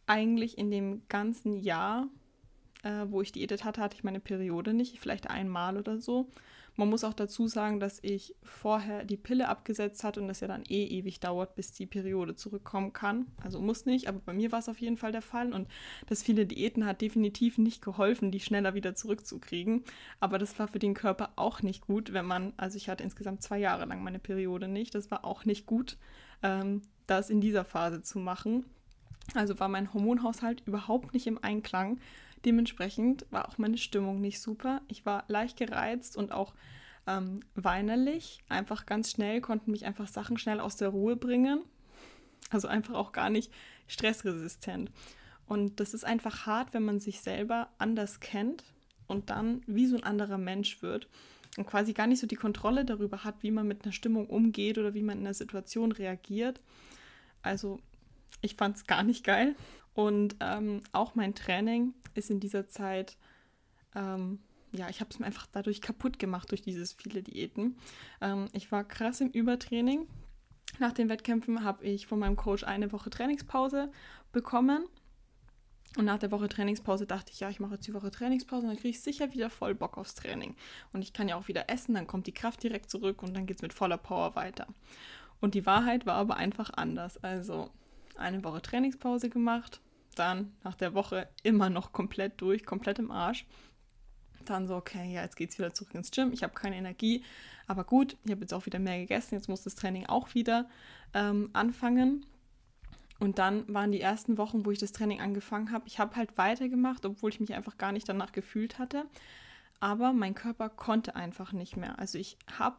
eigentlich 0.06 0.56
in 0.56 0.70
dem 0.70 1.02
ganzen 1.10 1.60
Jahr, 1.60 2.08
äh, 2.84 3.04
wo 3.10 3.20
ich 3.20 3.32
diätet 3.32 3.64
hatte, 3.64 3.82
hatte 3.82 3.96
ich 3.96 4.04
meine 4.04 4.20
Periode 4.20 4.72
nicht, 4.72 4.98
vielleicht 4.98 5.28
einmal 5.28 5.76
oder 5.76 5.98
so. 5.98 6.30
Man 6.78 6.90
muss 6.90 7.02
auch 7.02 7.12
dazu 7.12 7.48
sagen, 7.48 7.80
dass 7.80 7.98
ich 8.02 8.36
vorher 8.44 9.04
die 9.04 9.16
Pille 9.16 9.48
abgesetzt 9.48 10.04
hatte 10.04 10.20
und 10.20 10.28
das 10.28 10.38
ja 10.38 10.46
dann 10.46 10.62
eh 10.68 10.86
ewig 10.86 11.18
dauert, 11.18 11.56
bis 11.56 11.72
die 11.72 11.86
Periode 11.86 12.36
zurückkommen 12.36 12.92
kann. 12.92 13.26
Also 13.42 13.60
muss 13.60 13.84
nicht, 13.84 14.06
aber 14.06 14.20
bei 14.20 14.32
mir 14.32 14.52
war 14.52 14.60
es 14.60 14.68
auf 14.68 14.80
jeden 14.80 14.96
Fall 14.96 15.10
der 15.10 15.20
Fall 15.20 15.52
und 15.52 15.66
das 16.06 16.22
viele 16.22 16.46
Diäten 16.46 16.86
hat 16.86 17.00
definitiv 17.00 17.58
nicht 17.58 17.82
geholfen, 17.82 18.30
die 18.30 18.38
schneller 18.38 18.74
wieder 18.74 18.94
zurückzukriegen. 18.94 19.82
Aber 20.20 20.38
das 20.38 20.56
war 20.60 20.68
für 20.68 20.78
den 20.78 20.94
Körper 20.94 21.30
auch 21.34 21.62
nicht 21.62 21.84
gut, 21.84 22.12
wenn 22.12 22.26
man, 22.26 22.52
also 22.56 22.76
ich 22.76 22.88
hatte 22.88 23.02
insgesamt 23.02 23.42
zwei 23.42 23.58
Jahre 23.58 23.84
lang 23.84 24.04
meine 24.04 24.20
Periode 24.20 24.68
nicht. 24.68 24.94
Das 24.94 25.10
war 25.10 25.24
auch 25.24 25.44
nicht 25.44 25.66
gut, 25.66 25.96
ähm, 26.44 26.82
das 27.08 27.28
in 27.28 27.40
dieser 27.40 27.64
Phase 27.64 28.02
zu 28.02 28.20
machen. 28.20 28.64
Also 29.34 29.58
war 29.58 29.68
mein 29.68 29.92
Hormonhaushalt 29.92 30.62
überhaupt 30.64 31.12
nicht 31.12 31.26
im 31.26 31.42
Einklang 31.42 31.98
Dementsprechend 32.44 33.26
war 33.30 33.48
auch 33.48 33.58
meine 33.58 33.78
Stimmung 33.78 34.20
nicht 34.20 34.40
super. 34.40 34.82
Ich 34.88 35.04
war 35.04 35.24
leicht 35.28 35.56
gereizt 35.56 36.16
und 36.16 36.32
auch 36.32 36.54
ähm, 37.06 37.40
weinerlich. 37.54 38.42
Einfach 38.48 38.86
ganz 38.86 39.10
schnell 39.10 39.40
konnten 39.40 39.70
mich 39.70 39.86
einfach 39.86 40.08
Sachen 40.08 40.38
schnell 40.38 40.60
aus 40.60 40.76
der 40.76 40.90
Ruhe 40.90 41.16
bringen. 41.16 41.62
Also 42.50 42.68
einfach 42.68 42.94
auch 42.94 43.12
gar 43.12 43.30
nicht 43.30 43.52
stressresistent. 43.86 44.90
Und 45.46 45.80
das 45.80 45.94
ist 45.94 46.04
einfach 46.04 46.46
hart, 46.46 46.74
wenn 46.74 46.84
man 46.84 47.00
sich 47.00 47.20
selber 47.20 47.68
anders 47.78 48.20
kennt 48.20 48.64
und 49.06 49.30
dann 49.30 49.62
wie 49.66 49.86
so 49.86 49.96
ein 49.96 50.04
anderer 50.04 50.38
Mensch 50.38 50.82
wird 50.82 51.08
und 51.56 51.66
quasi 51.66 51.94
gar 51.94 52.06
nicht 52.06 52.20
so 52.20 52.26
die 52.26 52.36
Kontrolle 52.36 52.84
darüber 52.84 53.24
hat, 53.24 53.42
wie 53.42 53.50
man 53.50 53.66
mit 53.66 53.84
einer 53.84 53.92
Stimmung 53.92 54.26
umgeht 54.26 54.78
oder 54.78 54.94
wie 54.94 55.02
man 55.02 55.18
in 55.18 55.26
einer 55.26 55.34
Situation 55.34 55.92
reagiert. 55.92 56.60
Also 57.42 57.80
ich 58.42 58.54
fand 58.54 58.76
es 58.76 58.86
gar 58.86 59.02
nicht 59.02 59.24
geil. 59.24 59.56
Und 59.94 60.36
ähm, 60.40 60.82
auch 60.92 61.14
mein 61.14 61.34
Training 61.34 61.94
ist 62.14 62.30
in 62.30 62.40
dieser 62.40 62.68
Zeit, 62.68 63.16
ähm, 63.94 64.40
ja, 64.72 64.88
ich 64.88 65.00
habe 65.00 65.10
es 65.10 65.18
mir 65.18 65.26
einfach 65.26 65.46
dadurch 65.50 65.80
kaputt 65.80 66.18
gemacht, 66.18 66.50
durch 66.50 66.62
dieses 66.62 66.92
viele 66.92 67.22
Diäten. 67.22 67.76
Ähm, 68.20 68.48
ich 68.52 68.70
war 68.70 68.84
krass 68.84 69.20
im 69.20 69.30
Übertraining. 69.30 70.06
Nach 70.78 70.92
den 70.92 71.08
Wettkämpfen 71.08 71.64
habe 71.64 71.84
ich 71.84 72.06
von 72.06 72.18
meinem 72.18 72.36
Coach 72.36 72.64
eine 72.64 72.92
Woche 72.92 73.10
Trainingspause 73.10 73.90
bekommen. 74.32 74.84
Und 75.96 76.04
nach 76.04 76.18
der 76.18 76.30
Woche 76.30 76.48
Trainingspause 76.48 77.06
dachte 77.06 77.32
ich, 77.32 77.40
ja, 77.40 77.48
ich 77.48 77.60
mache 77.60 77.74
jetzt 77.74 77.86
die 77.86 77.94
Woche 77.94 78.10
Trainingspause 78.10 78.66
und 78.66 78.68
dann 78.68 78.76
kriege 78.76 78.90
ich 78.90 79.00
sicher 79.00 79.32
wieder 79.32 79.48
voll 79.48 79.74
Bock 79.74 79.96
aufs 79.96 80.14
Training. 80.14 80.54
Und 80.92 81.02
ich 81.02 81.14
kann 81.14 81.28
ja 81.28 81.36
auch 81.36 81.48
wieder 81.48 81.70
essen, 81.70 81.94
dann 81.94 82.06
kommt 82.06 82.26
die 82.26 82.34
Kraft 82.34 82.62
direkt 82.62 82.90
zurück 82.90 83.22
und 83.22 83.34
dann 83.34 83.46
geht 83.46 83.56
es 83.56 83.62
mit 83.62 83.72
voller 83.72 83.96
Power 83.96 84.36
weiter. 84.36 84.66
Und 85.40 85.54
die 85.54 85.64
Wahrheit 85.64 86.04
war 86.04 86.16
aber 86.16 86.36
einfach 86.36 86.70
anders. 86.74 87.16
Also 87.24 87.70
eine 88.18 88.42
Woche 88.44 88.62
Trainingspause 88.62 89.28
gemacht, 89.28 89.80
dann 90.14 90.52
nach 90.64 90.74
der 90.74 90.94
Woche 90.94 91.28
immer 91.42 91.70
noch 91.70 91.92
komplett 91.92 92.40
durch, 92.40 92.64
komplett 92.64 92.98
im 92.98 93.10
Arsch. 93.10 93.46
Dann 94.44 94.66
so, 94.66 94.76
okay, 94.76 95.12
ja, 95.12 95.22
jetzt 95.22 95.36
geht's 95.36 95.58
wieder 95.58 95.74
zurück 95.74 95.94
ins 95.94 96.10
Gym. 96.10 96.32
Ich 96.32 96.42
habe 96.42 96.54
keine 96.54 96.76
Energie, 96.76 97.22
aber 97.66 97.84
gut, 97.84 98.16
ich 98.24 98.30
habe 98.30 98.40
jetzt 98.40 98.54
auch 98.54 98.66
wieder 98.66 98.78
mehr 98.78 98.98
gegessen. 98.98 99.34
Jetzt 99.34 99.48
muss 99.48 99.62
das 99.62 99.74
Training 99.74 100.06
auch 100.06 100.34
wieder 100.34 100.68
ähm, 101.14 101.50
anfangen. 101.52 102.24
Und 103.20 103.38
dann 103.38 103.64
waren 103.72 103.92
die 103.92 104.00
ersten 104.00 104.38
Wochen, 104.38 104.64
wo 104.64 104.70
ich 104.70 104.78
das 104.78 104.92
Training 104.92 105.20
angefangen 105.20 105.72
habe. 105.72 105.86
Ich 105.86 105.98
habe 105.98 106.16
halt 106.16 106.38
weitergemacht, 106.38 107.04
obwohl 107.04 107.30
ich 107.30 107.40
mich 107.40 107.52
einfach 107.54 107.76
gar 107.76 107.92
nicht 107.92 108.08
danach 108.08 108.32
gefühlt 108.32 108.78
hatte. 108.78 109.04
Aber 109.80 110.12
mein 110.12 110.34
Körper 110.34 110.68
konnte 110.68 111.16
einfach 111.16 111.52
nicht 111.52 111.76
mehr. 111.76 111.98
Also 111.98 112.18
ich 112.18 112.38
habe 112.58 112.76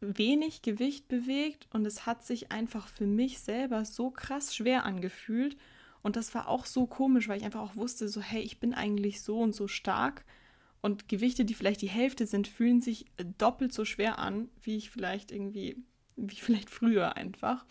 wenig 0.00 0.62
Gewicht 0.62 1.08
bewegt 1.08 1.66
und 1.72 1.86
es 1.86 2.06
hat 2.06 2.24
sich 2.24 2.52
einfach 2.52 2.88
für 2.88 3.06
mich 3.06 3.40
selber 3.40 3.84
so 3.84 4.10
krass 4.10 4.54
schwer 4.54 4.84
angefühlt. 4.84 5.56
Und 6.02 6.16
das 6.16 6.34
war 6.34 6.48
auch 6.48 6.66
so 6.66 6.86
komisch, 6.86 7.28
weil 7.28 7.38
ich 7.38 7.44
einfach 7.44 7.60
auch 7.60 7.76
wusste, 7.76 8.08
so, 8.08 8.20
hey, 8.20 8.40
ich 8.40 8.60
bin 8.60 8.74
eigentlich 8.74 9.22
so 9.22 9.40
und 9.40 9.54
so 9.54 9.66
stark. 9.66 10.24
Und 10.80 11.08
Gewichte, 11.08 11.44
die 11.44 11.54
vielleicht 11.54 11.82
die 11.82 11.88
Hälfte 11.88 12.26
sind, 12.26 12.46
fühlen 12.46 12.80
sich 12.80 13.06
doppelt 13.36 13.72
so 13.72 13.84
schwer 13.84 14.18
an, 14.18 14.48
wie 14.62 14.76
ich 14.76 14.90
vielleicht 14.90 15.32
irgendwie, 15.32 15.76
wie 16.16 16.36
vielleicht 16.40 16.70
früher 16.70 17.16
einfach. 17.16 17.64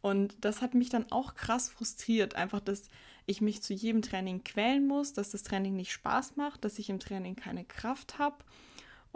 Und 0.00 0.36
das 0.40 0.62
hat 0.62 0.74
mich 0.74 0.88
dann 0.88 1.10
auch 1.10 1.34
krass 1.34 1.68
frustriert, 1.68 2.36
einfach, 2.36 2.60
dass 2.60 2.88
ich 3.26 3.40
mich 3.40 3.62
zu 3.62 3.74
jedem 3.74 4.02
Training 4.02 4.44
quälen 4.44 4.86
muss, 4.86 5.12
dass 5.12 5.30
das 5.30 5.42
Training 5.42 5.74
nicht 5.74 5.90
Spaß 5.90 6.36
macht, 6.36 6.64
dass 6.64 6.78
ich 6.78 6.88
im 6.90 7.00
Training 7.00 7.34
keine 7.34 7.64
Kraft 7.64 8.20
habe. 8.20 8.36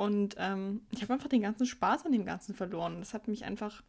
Und 0.00 0.37
ähm, 0.38 0.80
ich 0.92 1.02
habe 1.02 1.12
einfach 1.12 1.28
den 1.28 1.42
ganzen 1.42 1.66
Spaß 1.66 2.07
an 2.07 2.12
dem 2.12 2.25
Ganzen 2.25 2.54
verloren. 2.54 3.00
Das 3.00 3.12
hat 3.12 3.28
mich 3.28 3.45
einfach, 3.45 3.83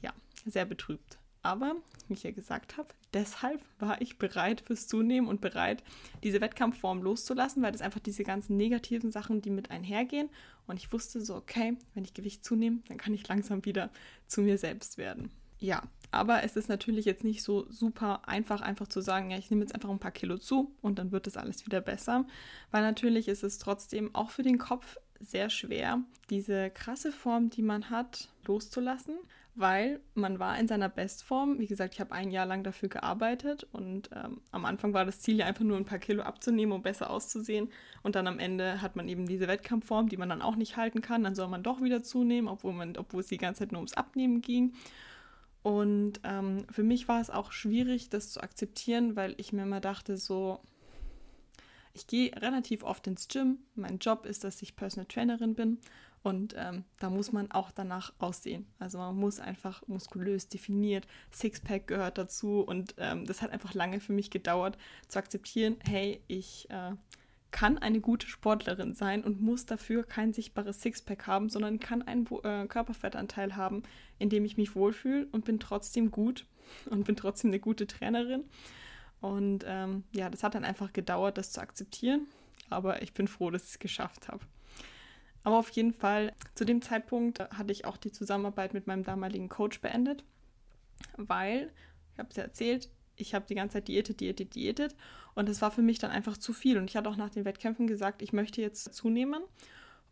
ja, 0.00 0.12
sehr 0.46 0.64
betrübt. 0.64 1.18
Aber, 1.42 1.74
wie 2.06 2.14
ich 2.14 2.22
ja 2.22 2.30
gesagt 2.30 2.76
habe, 2.76 2.90
deshalb 3.12 3.60
war 3.80 4.00
ich 4.00 4.18
bereit 4.18 4.60
fürs 4.60 4.86
Zunehmen 4.86 5.26
und 5.26 5.40
bereit, 5.40 5.82
diese 6.22 6.40
Wettkampfform 6.40 7.02
loszulassen, 7.02 7.60
weil 7.60 7.72
das 7.72 7.80
einfach 7.80 7.98
diese 7.98 8.22
ganzen 8.22 8.56
negativen 8.56 9.10
Sachen, 9.10 9.42
die 9.42 9.50
mit 9.50 9.72
einhergehen. 9.72 10.30
Und 10.68 10.76
ich 10.76 10.92
wusste 10.92 11.20
so, 11.20 11.34
okay, 11.34 11.76
wenn 11.92 12.04
ich 12.04 12.14
Gewicht 12.14 12.44
zunehme, 12.44 12.78
dann 12.86 12.96
kann 12.96 13.12
ich 13.12 13.26
langsam 13.26 13.64
wieder 13.64 13.90
zu 14.28 14.42
mir 14.42 14.58
selbst 14.58 14.96
werden. 14.96 15.28
Ja, 15.58 15.82
aber 16.12 16.44
es 16.44 16.54
ist 16.54 16.68
natürlich 16.68 17.04
jetzt 17.04 17.24
nicht 17.24 17.42
so 17.42 17.66
super 17.68 18.28
einfach, 18.28 18.60
einfach 18.60 18.86
zu 18.86 19.00
sagen, 19.00 19.32
ja, 19.32 19.38
ich 19.38 19.50
nehme 19.50 19.62
jetzt 19.62 19.74
einfach 19.74 19.90
ein 19.90 19.98
paar 19.98 20.12
Kilo 20.12 20.38
zu 20.38 20.72
und 20.82 21.00
dann 21.00 21.10
wird 21.10 21.26
das 21.26 21.36
alles 21.36 21.66
wieder 21.66 21.80
besser. 21.80 22.26
Weil 22.70 22.82
natürlich 22.82 23.26
ist 23.26 23.42
es 23.42 23.58
trotzdem 23.58 24.14
auch 24.14 24.30
für 24.30 24.44
den 24.44 24.58
Kopf 24.58 24.98
sehr 25.20 25.50
schwer, 25.50 26.02
diese 26.30 26.70
krasse 26.70 27.12
Form, 27.12 27.50
die 27.50 27.62
man 27.62 27.90
hat, 27.90 28.28
loszulassen, 28.46 29.16
weil 29.54 30.00
man 30.14 30.38
war 30.38 30.58
in 30.58 30.68
seiner 30.68 30.88
Bestform. 30.88 31.58
Wie 31.58 31.66
gesagt, 31.66 31.94
ich 31.94 32.00
habe 32.00 32.12
ein 32.12 32.30
Jahr 32.30 32.46
lang 32.46 32.62
dafür 32.62 32.88
gearbeitet 32.88 33.66
und 33.72 34.08
ähm, 34.14 34.40
am 34.52 34.64
Anfang 34.64 34.94
war 34.94 35.04
das 35.04 35.20
Ziel 35.20 35.36
ja 35.36 35.46
einfach 35.46 35.64
nur 35.64 35.76
ein 35.76 35.84
paar 35.84 35.98
Kilo 35.98 36.22
abzunehmen, 36.22 36.72
um 36.72 36.82
besser 36.82 37.10
auszusehen. 37.10 37.68
Und 38.02 38.14
dann 38.14 38.28
am 38.28 38.38
Ende 38.38 38.80
hat 38.80 38.94
man 38.94 39.08
eben 39.08 39.26
diese 39.26 39.48
Wettkampfform, 39.48 40.08
die 40.08 40.16
man 40.16 40.28
dann 40.28 40.42
auch 40.42 40.54
nicht 40.54 40.76
halten 40.76 41.00
kann. 41.00 41.24
Dann 41.24 41.34
soll 41.34 41.48
man 41.48 41.64
doch 41.64 41.82
wieder 41.82 42.02
zunehmen, 42.04 42.48
obwohl, 42.48 42.72
man, 42.72 42.96
obwohl 42.96 43.20
es 43.20 43.26
die 43.26 43.36
ganze 43.36 43.60
Zeit 43.60 43.72
nur 43.72 43.80
ums 43.80 43.94
Abnehmen 43.94 44.42
ging. 44.42 44.74
Und 45.62 46.20
ähm, 46.22 46.64
für 46.70 46.84
mich 46.84 47.08
war 47.08 47.20
es 47.20 47.30
auch 47.30 47.50
schwierig, 47.50 48.10
das 48.10 48.30
zu 48.30 48.40
akzeptieren, 48.40 49.16
weil 49.16 49.34
ich 49.38 49.52
mir 49.52 49.62
immer 49.62 49.80
dachte, 49.80 50.16
so, 50.16 50.60
ich 51.92 52.06
gehe 52.06 52.34
relativ 52.40 52.82
oft 52.82 53.06
ins 53.06 53.28
Gym. 53.28 53.58
Mein 53.74 53.98
Job 53.98 54.26
ist, 54.26 54.44
dass 54.44 54.62
ich 54.62 54.76
Personal 54.76 55.06
Trainerin 55.06 55.54
bin 55.54 55.78
und 56.22 56.54
ähm, 56.58 56.84
da 56.98 57.10
muss 57.10 57.32
man 57.32 57.50
auch 57.52 57.70
danach 57.70 58.12
aussehen. 58.18 58.66
Also 58.78 58.98
man 58.98 59.16
muss 59.16 59.40
einfach 59.40 59.86
muskulös 59.86 60.48
definiert, 60.48 61.06
Sixpack 61.30 61.86
gehört 61.86 62.18
dazu. 62.18 62.60
Und 62.60 62.94
ähm, 62.98 63.24
das 63.24 63.42
hat 63.42 63.50
einfach 63.50 63.74
lange 63.74 64.00
für 64.00 64.12
mich 64.12 64.30
gedauert 64.30 64.76
zu 65.06 65.18
akzeptieren, 65.18 65.76
hey, 65.86 66.20
ich 66.26 66.68
äh, 66.70 66.92
kann 67.50 67.78
eine 67.78 68.00
gute 68.00 68.26
Sportlerin 68.26 68.94
sein 68.94 69.24
und 69.24 69.40
muss 69.40 69.64
dafür 69.64 70.04
kein 70.04 70.32
sichtbares 70.32 70.82
Sixpack 70.82 71.26
haben, 71.26 71.48
sondern 71.48 71.80
kann 71.80 72.02
einen 72.02 72.26
äh, 72.42 72.66
Körperfettanteil 72.66 73.56
haben, 73.56 73.84
in 74.18 74.28
dem 74.28 74.44
ich 74.44 74.56
mich 74.56 74.74
wohlfühle 74.74 75.28
und 75.32 75.44
bin 75.44 75.60
trotzdem 75.60 76.10
gut 76.10 76.46
und 76.90 77.04
bin 77.04 77.16
trotzdem 77.16 77.50
eine 77.50 77.60
gute 77.60 77.86
Trainerin. 77.86 78.44
Und 79.20 79.64
ähm, 79.66 80.04
ja, 80.12 80.30
das 80.30 80.42
hat 80.42 80.54
dann 80.54 80.64
einfach 80.64 80.92
gedauert, 80.92 81.38
das 81.38 81.52
zu 81.52 81.60
akzeptieren. 81.60 82.26
Aber 82.70 83.02
ich 83.02 83.12
bin 83.12 83.28
froh, 83.28 83.50
dass 83.50 83.64
ich 83.64 83.70
es 83.70 83.78
geschafft 83.78 84.28
habe. 84.28 84.44
Aber 85.42 85.58
auf 85.58 85.70
jeden 85.70 85.92
Fall, 85.92 86.34
zu 86.54 86.64
dem 86.64 86.82
Zeitpunkt 86.82 87.40
hatte 87.40 87.72
ich 87.72 87.84
auch 87.84 87.96
die 87.96 88.12
Zusammenarbeit 88.12 88.74
mit 88.74 88.86
meinem 88.86 89.04
damaligen 89.04 89.48
Coach 89.48 89.80
beendet, 89.80 90.24
weil, 91.16 91.72
ich 92.12 92.18
habe 92.18 92.28
es 92.30 92.36
ja 92.36 92.42
erzählt, 92.42 92.90
ich 93.16 93.34
habe 93.34 93.46
die 93.48 93.54
ganze 93.54 93.74
Zeit 93.74 93.88
diätet, 93.88 94.20
diätet, 94.20 94.54
diätet 94.54 94.94
und 95.34 95.48
es 95.48 95.62
war 95.62 95.70
für 95.70 95.82
mich 95.82 95.98
dann 95.98 96.10
einfach 96.10 96.36
zu 96.36 96.52
viel. 96.52 96.78
Und 96.78 96.90
ich 96.90 96.96
hatte 96.96 97.08
auch 97.08 97.16
nach 97.16 97.30
den 97.30 97.44
Wettkämpfen 97.44 97.86
gesagt, 97.86 98.22
ich 98.22 98.32
möchte 98.32 98.60
jetzt 98.60 98.94
zunehmen. 98.94 99.42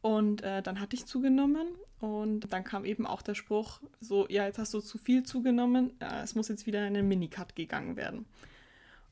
Und 0.02 0.42
äh, 0.42 0.62
dann 0.62 0.78
hatte 0.78 0.94
ich 0.94 1.06
zugenommen 1.06 1.66
und 1.98 2.52
dann 2.52 2.62
kam 2.62 2.84
eben 2.84 3.06
auch 3.06 3.22
der 3.22 3.34
Spruch, 3.34 3.80
so, 4.00 4.28
ja, 4.28 4.46
jetzt 4.46 4.58
hast 4.58 4.72
du 4.72 4.80
zu 4.80 4.98
viel 4.98 5.24
zugenommen, 5.24 6.00
äh, 6.00 6.22
es 6.22 6.34
muss 6.36 6.48
jetzt 6.48 6.66
wieder 6.66 6.86
in 6.86 6.96
einen 6.96 7.08
Minicut 7.08 7.56
gegangen 7.56 7.96
werden. 7.96 8.24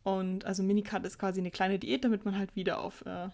Und 0.05 0.45
also 0.45 0.63
Minicut 0.63 1.05
ist 1.05 1.19
quasi 1.19 1.41
eine 1.41 1.51
kleine 1.51 1.79
Diät, 1.79 2.05
damit 2.05 2.25
man 2.25 2.39
halt 2.39 2.55
wieder 2.55 2.81
auf 2.81 3.05
äh, 3.07 3.31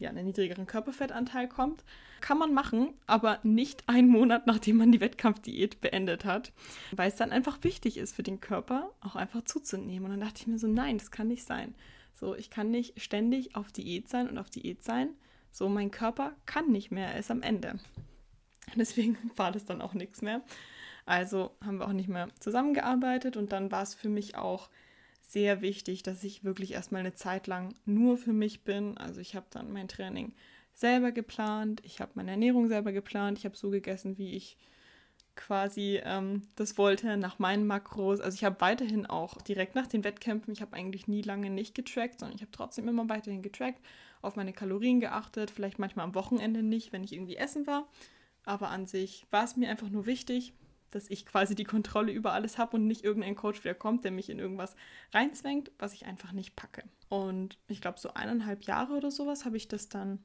ja, 0.00 0.10
einen 0.10 0.24
niedrigeren 0.24 0.66
Körperfettanteil 0.66 1.48
kommt. 1.48 1.84
Kann 2.20 2.38
man 2.38 2.54
machen, 2.54 2.94
aber 3.06 3.40
nicht 3.42 3.88
einen 3.88 4.08
Monat, 4.08 4.46
nachdem 4.46 4.76
man 4.76 4.92
die 4.92 5.00
Wettkampfdiät 5.00 5.80
beendet 5.80 6.24
hat, 6.24 6.52
weil 6.92 7.08
es 7.08 7.16
dann 7.16 7.32
einfach 7.32 7.58
wichtig 7.62 7.98
ist 7.98 8.14
für 8.14 8.22
den 8.22 8.40
Körper, 8.40 8.92
auch 9.00 9.16
einfach 9.16 9.42
zuzunehmen. 9.42 10.04
Und 10.04 10.12
dann 10.12 10.20
dachte 10.20 10.40
ich 10.40 10.46
mir 10.46 10.58
so, 10.58 10.68
nein, 10.68 10.98
das 10.98 11.10
kann 11.10 11.28
nicht 11.28 11.44
sein. 11.44 11.74
So, 12.14 12.34
ich 12.34 12.48
kann 12.48 12.70
nicht 12.70 13.00
ständig 13.02 13.56
auf 13.56 13.72
Diät 13.72 14.08
sein 14.08 14.28
und 14.28 14.38
auf 14.38 14.48
Diät 14.48 14.84
sein. 14.84 15.10
So, 15.50 15.68
mein 15.68 15.90
Körper 15.90 16.32
kann 16.46 16.70
nicht 16.70 16.90
mehr, 16.90 17.08
er 17.08 17.18
ist 17.18 17.30
am 17.30 17.42
Ende. 17.42 17.78
Deswegen 18.76 19.18
war 19.36 19.52
das 19.52 19.64
dann 19.64 19.82
auch 19.82 19.94
nichts 19.94 20.22
mehr. 20.22 20.42
Also 21.06 21.50
haben 21.62 21.78
wir 21.78 21.86
auch 21.86 21.92
nicht 21.92 22.08
mehr 22.08 22.28
zusammengearbeitet 22.40 23.36
und 23.36 23.52
dann 23.52 23.70
war 23.70 23.82
es 23.82 23.94
für 23.94 24.08
mich 24.08 24.36
auch 24.36 24.70
sehr 25.26 25.62
wichtig, 25.62 26.02
dass 26.02 26.22
ich 26.24 26.44
wirklich 26.44 26.72
erstmal 26.72 27.00
eine 27.00 27.14
Zeit 27.14 27.46
lang 27.46 27.74
nur 27.84 28.16
für 28.16 28.32
mich 28.32 28.62
bin. 28.62 28.96
Also 28.98 29.20
ich 29.20 29.34
habe 29.34 29.46
dann 29.50 29.72
mein 29.72 29.88
Training 29.88 30.32
selber 30.74 31.12
geplant, 31.12 31.80
ich 31.84 32.00
habe 32.00 32.12
meine 32.14 32.32
Ernährung 32.32 32.68
selber 32.68 32.92
geplant, 32.92 33.38
ich 33.38 33.44
habe 33.44 33.56
so 33.56 33.70
gegessen, 33.70 34.18
wie 34.18 34.34
ich 34.34 34.56
quasi 35.36 36.00
ähm, 36.04 36.42
das 36.56 36.78
wollte, 36.78 37.16
nach 37.16 37.38
meinen 37.38 37.66
Makros. 37.66 38.20
Also 38.20 38.34
ich 38.34 38.44
habe 38.44 38.60
weiterhin 38.60 39.06
auch 39.06 39.40
direkt 39.42 39.74
nach 39.74 39.86
den 39.86 40.04
Wettkämpfen, 40.04 40.52
ich 40.52 40.62
habe 40.62 40.74
eigentlich 40.74 41.08
nie 41.08 41.22
lange 41.22 41.50
nicht 41.50 41.74
getrackt, 41.74 42.20
sondern 42.20 42.36
ich 42.36 42.42
habe 42.42 42.52
trotzdem 42.52 42.88
immer 42.88 43.08
weiterhin 43.08 43.42
getrackt, 43.42 43.80
auf 44.22 44.36
meine 44.36 44.52
Kalorien 44.52 45.00
geachtet, 45.00 45.50
vielleicht 45.50 45.78
manchmal 45.78 46.04
am 46.04 46.14
Wochenende 46.14 46.62
nicht, 46.62 46.92
wenn 46.92 47.04
ich 47.04 47.12
irgendwie 47.12 47.36
essen 47.36 47.66
war. 47.66 47.88
Aber 48.44 48.68
an 48.68 48.86
sich 48.86 49.26
war 49.30 49.44
es 49.44 49.56
mir 49.56 49.68
einfach 49.70 49.88
nur 49.88 50.06
wichtig, 50.06 50.52
dass 50.94 51.10
ich 51.10 51.26
quasi 51.26 51.54
die 51.54 51.64
Kontrolle 51.64 52.12
über 52.12 52.32
alles 52.32 52.58
habe 52.58 52.76
und 52.76 52.86
nicht 52.86 53.04
irgendein 53.04 53.34
Coach 53.34 53.64
wieder 53.64 53.74
kommt, 53.74 54.04
der 54.04 54.12
mich 54.12 54.30
in 54.30 54.38
irgendwas 54.38 54.76
reinzwängt, 55.12 55.70
was 55.78 55.92
ich 55.92 56.06
einfach 56.06 56.32
nicht 56.32 56.56
packe. 56.56 56.84
Und 57.08 57.58
ich 57.68 57.80
glaube, 57.80 57.98
so 57.98 58.14
eineinhalb 58.14 58.64
Jahre 58.64 58.94
oder 58.94 59.10
sowas 59.10 59.44
habe 59.44 59.56
ich 59.56 59.68
das 59.68 59.88
dann 59.88 60.18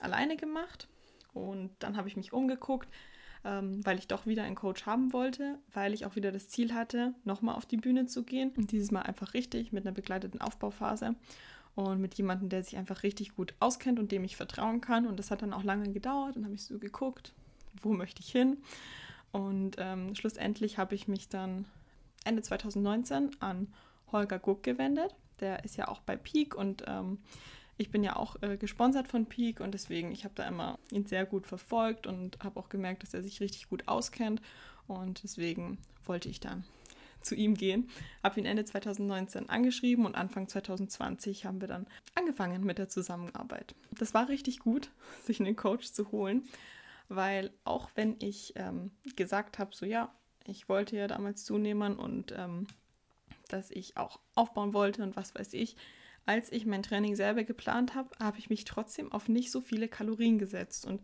alleine 0.00 0.36
gemacht. 0.36 0.88
Und 1.32 1.70
dann 1.80 1.96
habe 1.96 2.08
ich 2.08 2.16
mich 2.16 2.32
umgeguckt, 2.32 2.88
ähm, 3.44 3.84
weil 3.84 3.98
ich 3.98 4.06
doch 4.06 4.24
wieder 4.24 4.44
einen 4.44 4.54
Coach 4.54 4.86
haben 4.86 5.12
wollte, 5.12 5.58
weil 5.72 5.92
ich 5.92 6.06
auch 6.06 6.16
wieder 6.16 6.30
das 6.30 6.48
Ziel 6.48 6.74
hatte, 6.74 7.14
nochmal 7.24 7.56
auf 7.56 7.66
die 7.66 7.76
Bühne 7.76 8.06
zu 8.06 8.22
gehen. 8.22 8.52
Und 8.56 8.70
dieses 8.70 8.90
Mal 8.90 9.02
einfach 9.02 9.34
richtig 9.34 9.72
mit 9.72 9.84
einer 9.84 9.94
begleiteten 9.94 10.40
Aufbauphase 10.40 11.16
und 11.74 12.00
mit 12.00 12.14
jemandem, 12.14 12.48
der 12.48 12.62
sich 12.62 12.76
einfach 12.76 13.02
richtig 13.02 13.34
gut 13.34 13.54
auskennt 13.58 13.98
und 13.98 14.12
dem 14.12 14.22
ich 14.22 14.36
vertrauen 14.36 14.80
kann. 14.80 15.06
Und 15.06 15.18
das 15.18 15.30
hat 15.30 15.42
dann 15.42 15.52
auch 15.52 15.64
lange 15.64 15.92
gedauert. 15.92 16.36
Dann 16.36 16.44
habe 16.44 16.54
ich 16.54 16.64
so 16.64 16.78
geguckt, 16.78 17.32
wo 17.82 17.92
möchte 17.92 18.22
ich 18.22 18.30
hin? 18.30 18.58
Und 19.34 19.78
ähm, 19.78 20.14
schlussendlich 20.14 20.78
habe 20.78 20.94
ich 20.94 21.08
mich 21.08 21.28
dann 21.28 21.64
Ende 22.24 22.40
2019 22.40 23.32
an 23.40 23.66
Holger 24.12 24.38
Guck 24.38 24.62
gewendet. 24.62 25.12
Der 25.40 25.64
ist 25.64 25.76
ja 25.76 25.88
auch 25.88 26.00
bei 26.02 26.16
Peak 26.16 26.54
und 26.54 26.84
ähm, 26.86 27.18
ich 27.76 27.90
bin 27.90 28.04
ja 28.04 28.14
auch 28.14 28.40
äh, 28.42 28.56
gesponsert 28.56 29.08
von 29.08 29.26
Peak 29.26 29.58
und 29.58 29.74
deswegen, 29.74 30.12
ich 30.12 30.22
habe 30.22 30.36
da 30.36 30.46
immer 30.46 30.78
ihn 30.92 31.06
sehr 31.06 31.26
gut 31.26 31.48
verfolgt 31.48 32.06
und 32.06 32.38
habe 32.44 32.60
auch 32.60 32.68
gemerkt, 32.68 33.02
dass 33.02 33.12
er 33.12 33.24
sich 33.24 33.40
richtig 33.40 33.68
gut 33.68 33.88
auskennt. 33.88 34.40
Und 34.86 35.24
deswegen 35.24 35.78
wollte 36.04 36.28
ich 36.28 36.38
dann 36.38 36.62
zu 37.20 37.34
ihm 37.34 37.54
gehen. 37.54 37.88
Habe 38.22 38.38
ihn 38.38 38.46
Ende 38.46 38.64
2019 38.64 39.48
angeschrieben 39.48 40.06
und 40.06 40.14
Anfang 40.14 40.46
2020 40.46 41.44
haben 41.44 41.60
wir 41.60 41.66
dann 41.66 41.88
angefangen 42.14 42.62
mit 42.62 42.78
der 42.78 42.88
Zusammenarbeit. 42.88 43.74
Das 43.90 44.14
war 44.14 44.28
richtig 44.28 44.60
gut, 44.60 44.92
sich 45.24 45.40
einen 45.40 45.56
Coach 45.56 45.90
zu 45.90 46.12
holen 46.12 46.44
weil 47.08 47.52
auch 47.64 47.90
wenn 47.94 48.16
ich 48.20 48.54
ähm, 48.56 48.90
gesagt 49.16 49.58
habe, 49.58 49.74
so 49.74 49.86
ja, 49.86 50.14
ich 50.46 50.68
wollte 50.68 50.96
ja 50.96 51.06
damals 51.06 51.44
zunehmen 51.44 51.96
und 51.96 52.32
ähm, 52.36 52.66
dass 53.48 53.70
ich 53.70 53.96
auch 53.96 54.20
aufbauen 54.34 54.72
wollte 54.72 55.02
und 55.02 55.16
was 55.16 55.34
weiß 55.34 55.52
ich, 55.54 55.76
als 56.26 56.50
ich 56.52 56.66
mein 56.66 56.82
Training 56.82 57.16
selber 57.16 57.44
geplant 57.44 57.94
habe, 57.94 58.10
habe 58.18 58.38
ich 58.38 58.48
mich 58.48 58.64
trotzdem 58.64 59.12
auf 59.12 59.28
nicht 59.28 59.50
so 59.50 59.60
viele 59.60 59.88
Kalorien 59.88 60.38
gesetzt. 60.38 60.86
Und 60.86 61.02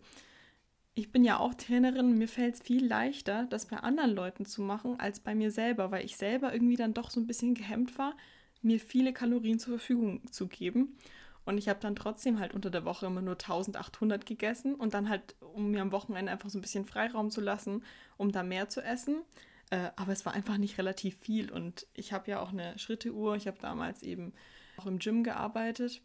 ich 0.95 1.13
bin 1.13 1.25
ja 1.25 1.39
auch 1.39 1.55
Trainerin, 1.55 2.17
mir 2.17 2.29
fällt 2.29 2.55
es 2.55 2.63
viel 2.63 2.87
leichter, 2.87 3.47
das 3.47 3.67
bei 3.67 3.77
anderen 3.77 4.13
Leuten 4.13 4.47
zu 4.47 4.63
machen, 4.63 4.99
als 4.99 5.21
bei 5.21 5.35
mir 5.35 5.51
selber, 5.51 5.91
weil 5.91 6.05
ich 6.05 6.17
selber 6.17 6.53
irgendwie 6.53 6.77
dann 6.77 6.95
doch 6.95 7.11
so 7.11 7.21
ein 7.21 7.27
bisschen 7.27 7.55
gehemmt 7.55 7.99
war, 7.99 8.17
mir 8.63 8.81
viele 8.81 9.13
Kalorien 9.13 9.59
zur 9.59 9.79
Verfügung 9.79 10.31
zu 10.33 10.49
geben. 10.49 10.97
Und 11.45 11.59
ich 11.59 11.69
habe 11.69 11.81
dann 11.81 11.97
trotzdem 11.97 12.39
halt 12.39 12.55
unter 12.55 12.71
der 12.71 12.85
Woche 12.85 13.07
immer 13.07 13.23
nur 13.23 13.35
1800 13.35 14.27
gegessen 14.27 14.75
und 14.75 14.95
dann 14.95 15.09
halt, 15.09 15.35
um 15.41 15.71
mir 15.71 15.83
am 15.83 15.93
Wochenende 15.93 16.31
einfach 16.31 16.51
so 16.51 16.59
ein 16.59 16.63
bisschen 16.63 16.85
Freiraum 16.85 17.31
zu 17.31 17.41
lassen, 17.41 17.83
um 18.17 18.31
da 18.31 18.43
mehr 18.43 18.69
zu 18.69 18.83
essen. 18.83 19.23
Äh, 19.71 19.91
aber 19.97 20.13
es 20.13 20.27
war 20.27 20.35
einfach 20.35 20.59
nicht 20.59 20.79
relativ 20.79 21.19
viel. 21.19 21.51
Und 21.51 21.87
ich 21.95 22.13
habe 22.13 22.31
ja 22.31 22.41
auch 22.41 22.53
eine 22.53 22.79
Schritteuhr. 22.79 23.37
Ich 23.37 23.47
habe 23.47 23.59
damals 23.61 24.03
eben 24.03 24.33
auch 24.77 24.87
im 24.87 24.99
Gym 24.99 25.25
gearbeitet. 25.25 26.03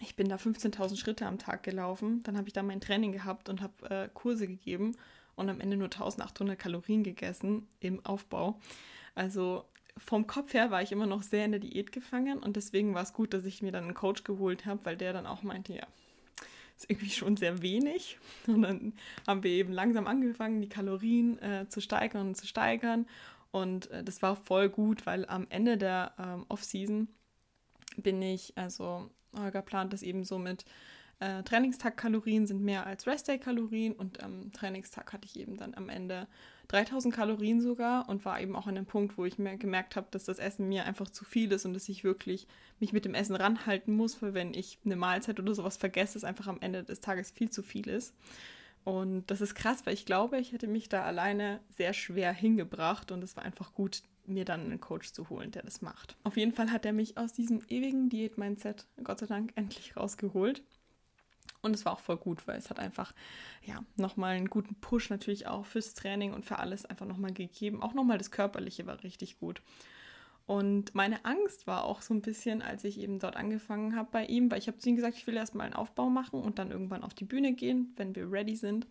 Ich 0.00 0.16
bin 0.16 0.28
da 0.28 0.36
15.000 0.36 0.96
Schritte 0.96 1.26
am 1.26 1.38
Tag 1.38 1.62
gelaufen. 1.62 2.22
Dann 2.22 2.36
habe 2.36 2.48
ich 2.48 2.52
da 2.52 2.62
mein 2.62 2.80
Training 2.80 3.12
gehabt 3.12 3.48
und 3.48 3.60
habe 3.60 3.90
äh, 3.90 4.08
Kurse 4.12 4.46
gegeben 4.46 4.96
und 5.34 5.48
am 5.48 5.60
Ende 5.60 5.76
nur 5.76 5.86
1800 5.86 6.58
Kalorien 6.58 7.02
gegessen 7.02 7.66
im 7.80 8.04
Aufbau. 8.04 8.58
Also 9.14 9.64
vom 9.98 10.26
Kopf 10.26 10.54
her 10.54 10.70
war 10.70 10.82
ich 10.82 10.92
immer 10.92 11.06
noch 11.06 11.22
sehr 11.22 11.44
in 11.44 11.52
der 11.52 11.60
Diät 11.60 11.92
gefangen 11.92 12.38
und 12.38 12.56
deswegen 12.56 12.94
war 12.94 13.02
es 13.02 13.12
gut, 13.12 13.34
dass 13.34 13.44
ich 13.44 13.62
mir 13.62 13.72
dann 13.72 13.84
einen 13.84 13.94
Coach 13.94 14.24
geholt 14.24 14.66
habe, 14.66 14.84
weil 14.84 14.96
der 14.96 15.12
dann 15.12 15.26
auch 15.26 15.42
meinte, 15.42 15.74
ja, 15.74 15.86
ist 16.76 16.90
irgendwie 16.90 17.10
schon 17.10 17.36
sehr 17.36 17.62
wenig. 17.62 18.18
Und 18.46 18.62
dann 18.62 18.92
haben 19.26 19.42
wir 19.42 19.50
eben 19.50 19.72
langsam 19.72 20.06
angefangen, 20.06 20.60
die 20.60 20.68
Kalorien 20.68 21.38
äh, 21.40 21.68
zu 21.68 21.80
steigern 21.80 22.28
und 22.28 22.36
zu 22.36 22.46
steigern. 22.46 23.06
Und 23.50 23.90
äh, 23.90 24.02
das 24.02 24.22
war 24.22 24.36
voll 24.36 24.68
gut, 24.68 25.06
weil 25.06 25.26
am 25.26 25.46
Ende 25.50 25.76
der 25.76 26.14
ähm, 26.18 26.46
Off-Season 26.48 27.08
bin 27.96 28.22
ich, 28.22 28.56
also 28.56 29.10
Holger 29.36 29.62
plant 29.62 29.92
das 29.92 30.02
eben 30.02 30.24
so 30.24 30.38
mit 30.38 30.64
äh, 31.22 31.44
Trainingstag-Kalorien 31.44 32.48
sind 32.48 32.62
mehr 32.62 32.84
als 32.84 33.06
Rest-Day-Kalorien 33.06 33.92
und 33.92 34.22
am 34.24 34.50
Trainingstag 34.50 35.12
hatte 35.12 35.26
ich 35.26 35.38
eben 35.38 35.56
dann 35.56 35.74
am 35.74 35.88
Ende 35.88 36.26
3000 36.68 37.14
Kalorien 37.14 37.60
sogar 37.60 38.08
und 38.08 38.24
war 38.24 38.40
eben 38.40 38.56
auch 38.56 38.66
an 38.66 38.74
dem 38.74 38.86
Punkt, 38.86 39.16
wo 39.16 39.24
ich 39.24 39.38
mir 39.38 39.56
gemerkt 39.56 39.94
habe, 39.94 40.08
dass 40.10 40.24
das 40.24 40.40
Essen 40.40 40.68
mir 40.68 40.84
einfach 40.84 41.08
zu 41.08 41.24
viel 41.24 41.52
ist 41.52 41.64
und 41.64 41.74
dass 41.74 41.88
ich 41.88 42.02
wirklich 42.02 42.48
mich 42.80 42.92
mit 42.92 43.04
dem 43.04 43.14
Essen 43.14 43.36
ranhalten 43.36 43.94
muss, 43.94 44.20
weil 44.20 44.34
wenn 44.34 44.52
ich 44.52 44.80
eine 44.84 44.96
Mahlzeit 44.96 45.38
oder 45.38 45.54
sowas 45.54 45.76
vergesse, 45.76 46.18
es 46.18 46.24
einfach 46.24 46.48
am 46.48 46.60
Ende 46.60 46.82
des 46.82 47.00
Tages 47.00 47.30
viel 47.30 47.50
zu 47.50 47.62
viel 47.62 47.88
ist. 47.88 48.14
Und 48.82 49.30
das 49.30 49.40
ist 49.40 49.54
krass, 49.54 49.86
weil 49.86 49.94
ich 49.94 50.06
glaube, 50.06 50.38
ich 50.38 50.50
hätte 50.52 50.66
mich 50.66 50.88
da 50.88 51.04
alleine 51.04 51.60
sehr 51.68 51.92
schwer 51.92 52.32
hingebracht 52.32 53.12
und 53.12 53.22
es 53.22 53.36
war 53.36 53.44
einfach 53.44 53.74
gut, 53.74 54.02
mir 54.26 54.44
dann 54.44 54.62
einen 54.62 54.80
Coach 54.80 55.12
zu 55.12 55.28
holen, 55.30 55.52
der 55.52 55.62
das 55.62 55.82
macht. 55.82 56.16
Auf 56.24 56.36
jeden 56.36 56.52
Fall 56.52 56.72
hat 56.72 56.84
er 56.84 56.92
mich 56.92 57.16
aus 57.16 57.32
diesem 57.32 57.62
ewigen 57.68 58.08
Diät-Mindset, 58.08 58.86
Gott 59.04 59.20
sei 59.20 59.26
Dank, 59.26 59.52
endlich 59.54 59.96
rausgeholt. 59.96 60.62
Und 61.62 61.74
es 61.74 61.84
war 61.84 61.92
auch 61.92 62.00
voll 62.00 62.16
gut, 62.16 62.46
weil 62.48 62.58
es 62.58 62.70
hat 62.70 62.80
einfach, 62.80 63.14
ja, 63.64 63.84
nochmal 63.96 64.34
einen 64.36 64.50
guten 64.50 64.74
Push 64.74 65.10
natürlich 65.10 65.46
auch 65.46 65.64
fürs 65.64 65.94
Training 65.94 66.34
und 66.34 66.44
für 66.44 66.58
alles 66.58 66.84
einfach 66.84 67.06
nochmal 67.06 67.32
gegeben. 67.32 67.82
Auch 67.82 67.94
nochmal 67.94 68.18
das 68.18 68.32
Körperliche 68.32 68.86
war 68.86 69.02
richtig 69.04 69.38
gut. 69.38 69.62
Und 70.46 70.94
meine 70.94 71.24
Angst 71.24 71.68
war 71.68 71.84
auch 71.84 72.02
so 72.02 72.12
ein 72.12 72.20
bisschen, 72.20 72.62
als 72.62 72.82
ich 72.82 72.98
eben 72.98 73.20
dort 73.20 73.36
angefangen 73.36 73.94
habe 73.94 74.08
bei 74.10 74.26
ihm, 74.26 74.50
weil 74.50 74.58
ich 74.58 74.66
habe 74.66 74.78
zu 74.78 74.88
ihm 74.88 74.96
gesagt, 74.96 75.16
ich 75.16 75.26
will 75.28 75.36
erstmal 75.36 75.66
einen 75.66 75.76
Aufbau 75.76 76.10
machen 76.10 76.42
und 76.42 76.58
dann 76.58 76.72
irgendwann 76.72 77.04
auf 77.04 77.14
die 77.14 77.24
Bühne 77.24 77.52
gehen, 77.52 77.92
wenn 77.96 78.16
wir 78.16 78.30
ready 78.30 78.56
sind. 78.56 78.88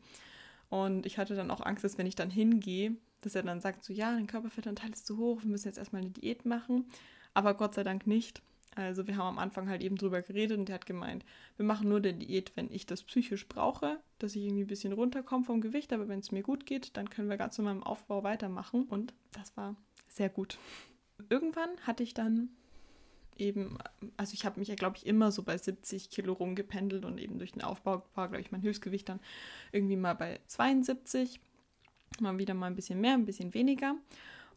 Und 0.70 1.06
ich 1.06 1.18
hatte 1.18 1.36
dann 1.36 1.51
auch 1.51 1.62
Angst, 1.62 1.84
dass 1.84 1.98
wenn 1.98 2.08
ich 2.08 2.16
dann 2.16 2.30
hingehe, 2.30 2.96
dass 3.20 3.36
er 3.36 3.44
dann 3.44 3.60
sagt, 3.60 3.84
so 3.84 3.92
ja, 3.92 4.13
dein 4.13 4.28
Körperfettanteil 4.28 4.92
ist 4.92 5.06
zu 5.06 5.18
hoch, 5.18 5.44
wir 5.44 5.50
müssen 5.50 5.68
jetzt 5.68 5.78
erstmal 5.78 6.01
eine 6.01 6.12
Diät 6.12 6.46
machen. 6.46 6.86
Aber 7.34 7.54
Gott 7.54 7.75
sei 7.75 7.84
Dank 7.84 8.08
nicht. 8.08 8.42
Also 8.75 9.06
wir 9.06 9.18
haben 9.18 9.28
am 9.28 9.40
Anfang 9.40 9.68
halt 9.68 9.82
eben 9.82 9.98
drüber 9.98 10.22
geredet 10.22 10.58
und 10.58 10.70
er 10.70 10.75
hat 10.75 10.86
gemeint, 10.86 11.25
wir 11.58 11.66
machen 11.66 11.90
nur 11.90 12.00
die 12.00 12.13
Diät, 12.13 12.54
wenn 12.56 12.72
ich 12.72 12.86
das 12.86 13.04
psychisch 13.04 13.48
brauche, 13.48 14.00
dass 14.18 14.36
ich 14.36 14.44
irgendwie 14.44 14.63
ein 14.63 14.68
bisschen 14.68 14.94
runterkomme 14.94 15.44
vom 15.44 15.60
Gewicht, 15.60 15.92
aber 15.92 16.08
wenn 16.08 16.20
es 16.20 16.32
mir 16.32 16.42
gut 16.42 16.66
geht, 16.66 16.96
dann 16.96 17.10
können 17.10 17.30
wir 17.30 17.38
ganz 17.38 17.56
zu 17.56 17.63
meinem 17.63 17.84
Aufbau 17.84 18.24
weitermachen. 18.24 18.84
Und 18.84 19.13
das 19.34 19.56
war 19.58 19.75
sehr 20.08 20.30
gut. 20.30 20.58
Irgendwann 21.30 21.70
hatte 21.86 22.04
ich 22.04 22.13
dann 22.13 22.50
eben, 23.38 23.78
also 24.16 24.34
ich 24.34 24.46
habe 24.46 24.60
mich 24.60 24.70
ja, 24.70 24.75
glaube 24.75 24.98
ich, 24.98 25.06
immer 25.06 25.32
so 25.32 25.44
bei 25.44 25.58
70 25.58 26.10
Kilo 26.10 26.34
rumgependelt 26.34 27.04
und 27.04 27.18
eben 27.20 27.40
durch 27.40 27.51
den 27.51 27.63
Aufbau 27.63 28.06
war, 28.16 28.30
glaube 28.30 28.42
ich, 28.42 28.51
mein 28.51 28.62
Höchstgewicht 28.62 29.10
dann 29.10 29.20
irgendwie 29.72 29.98
mal 29.98 30.13
bei 30.13 30.40
72. 30.48 31.42
Mal 32.20 32.38
wieder 32.38 32.54
mal 32.54 32.68
ein 32.68 32.75
bisschen 32.75 33.01
mehr, 33.01 33.13
ein 33.13 33.25
bisschen 33.25 33.54
weniger. 33.54 33.96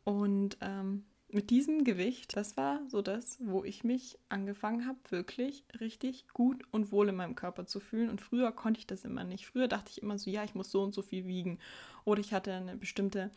Und 0.05 0.57
ähm, 0.61 1.05
mit 1.35 1.51
diesem 1.51 1.85
Gewicht, 1.85 2.37
das 2.37 2.57
war 2.57 2.81
so 2.89 3.03
das, 3.03 3.39
wo 3.41 3.65
ich 3.65 3.83
mich 3.83 4.19
angefangen 4.29 4.87
habe, 4.87 4.99
wirklich 5.11 5.65
richtig 5.81 6.29
gut 6.29 6.63
und 6.71 6.93
wohl 6.93 7.09
in 7.09 7.17
meinem 7.17 7.35
Körper 7.35 7.67
zu 7.67 7.81
fühlen. 7.81 8.09
Und 8.09 8.21
früher 8.21 8.53
konnte 8.53 8.79
ich 8.79 8.87
das 8.87 9.05
immer 9.05 9.25
nicht. 9.25 9.47
Früher 9.47 9.67
dachte 9.67 9.91
ich 9.91 10.03
immer 10.03 10.17
so, 10.17 10.31
ja, 10.31 10.45
ich 10.45 10.55
muss 10.55 10.71
so 10.71 10.83
und 10.83 10.95
so 10.95 11.03
viel 11.03 11.27
wiegen. 11.27 11.59
Oder 12.05 12.21
ich 12.21 12.33
hatte 12.33 12.53
eine 12.53 12.77
bestimmte 12.77 13.31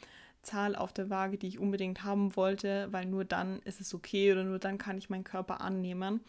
Zahl 0.44 0.76
auf 0.76 0.94
der 0.94 1.10
Waage, 1.10 1.38
die 1.38 1.48
ich 1.48 1.60
unbedingt 1.60 2.04
haben 2.04 2.36
wollte, 2.36 2.88
weil 2.92 3.06
nur 3.06 3.26
dann 3.26 3.60
ist 3.64 3.82
es 3.82 3.94
okay 3.94 4.32
oder 4.32 4.44
nur 4.44 4.60
dann 4.60 4.78
kann 4.78 4.98
ich 4.98 5.10
meinen 5.10 5.24
Körper 5.24 5.62
annehmen. 5.62 6.22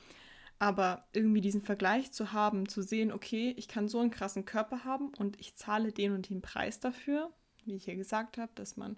Aber 0.58 1.06
irgendwie 1.12 1.42
diesen 1.42 1.62
Vergleich 1.62 2.12
zu 2.12 2.32
haben, 2.32 2.68
zu 2.68 2.82
sehen, 2.82 3.12
okay, 3.12 3.54
ich 3.56 3.68
kann 3.68 3.88
so 3.88 4.00
einen 4.00 4.10
krassen 4.10 4.44
Körper 4.44 4.84
haben 4.84 5.12
und 5.18 5.38
ich 5.38 5.54
zahle 5.54 5.92
den 5.92 6.12
und 6.12 6.30
den 6.30 6.40
Preis 6.40 6.80
dafür, 6.80 7.30
wie 7.64 7.76
ich 7.76 7.86
ja 7.86 7.94
gesagt 7.94 8.38
habe, 8.38 8.50
dass 8.54 8.76
man 8.76 8.96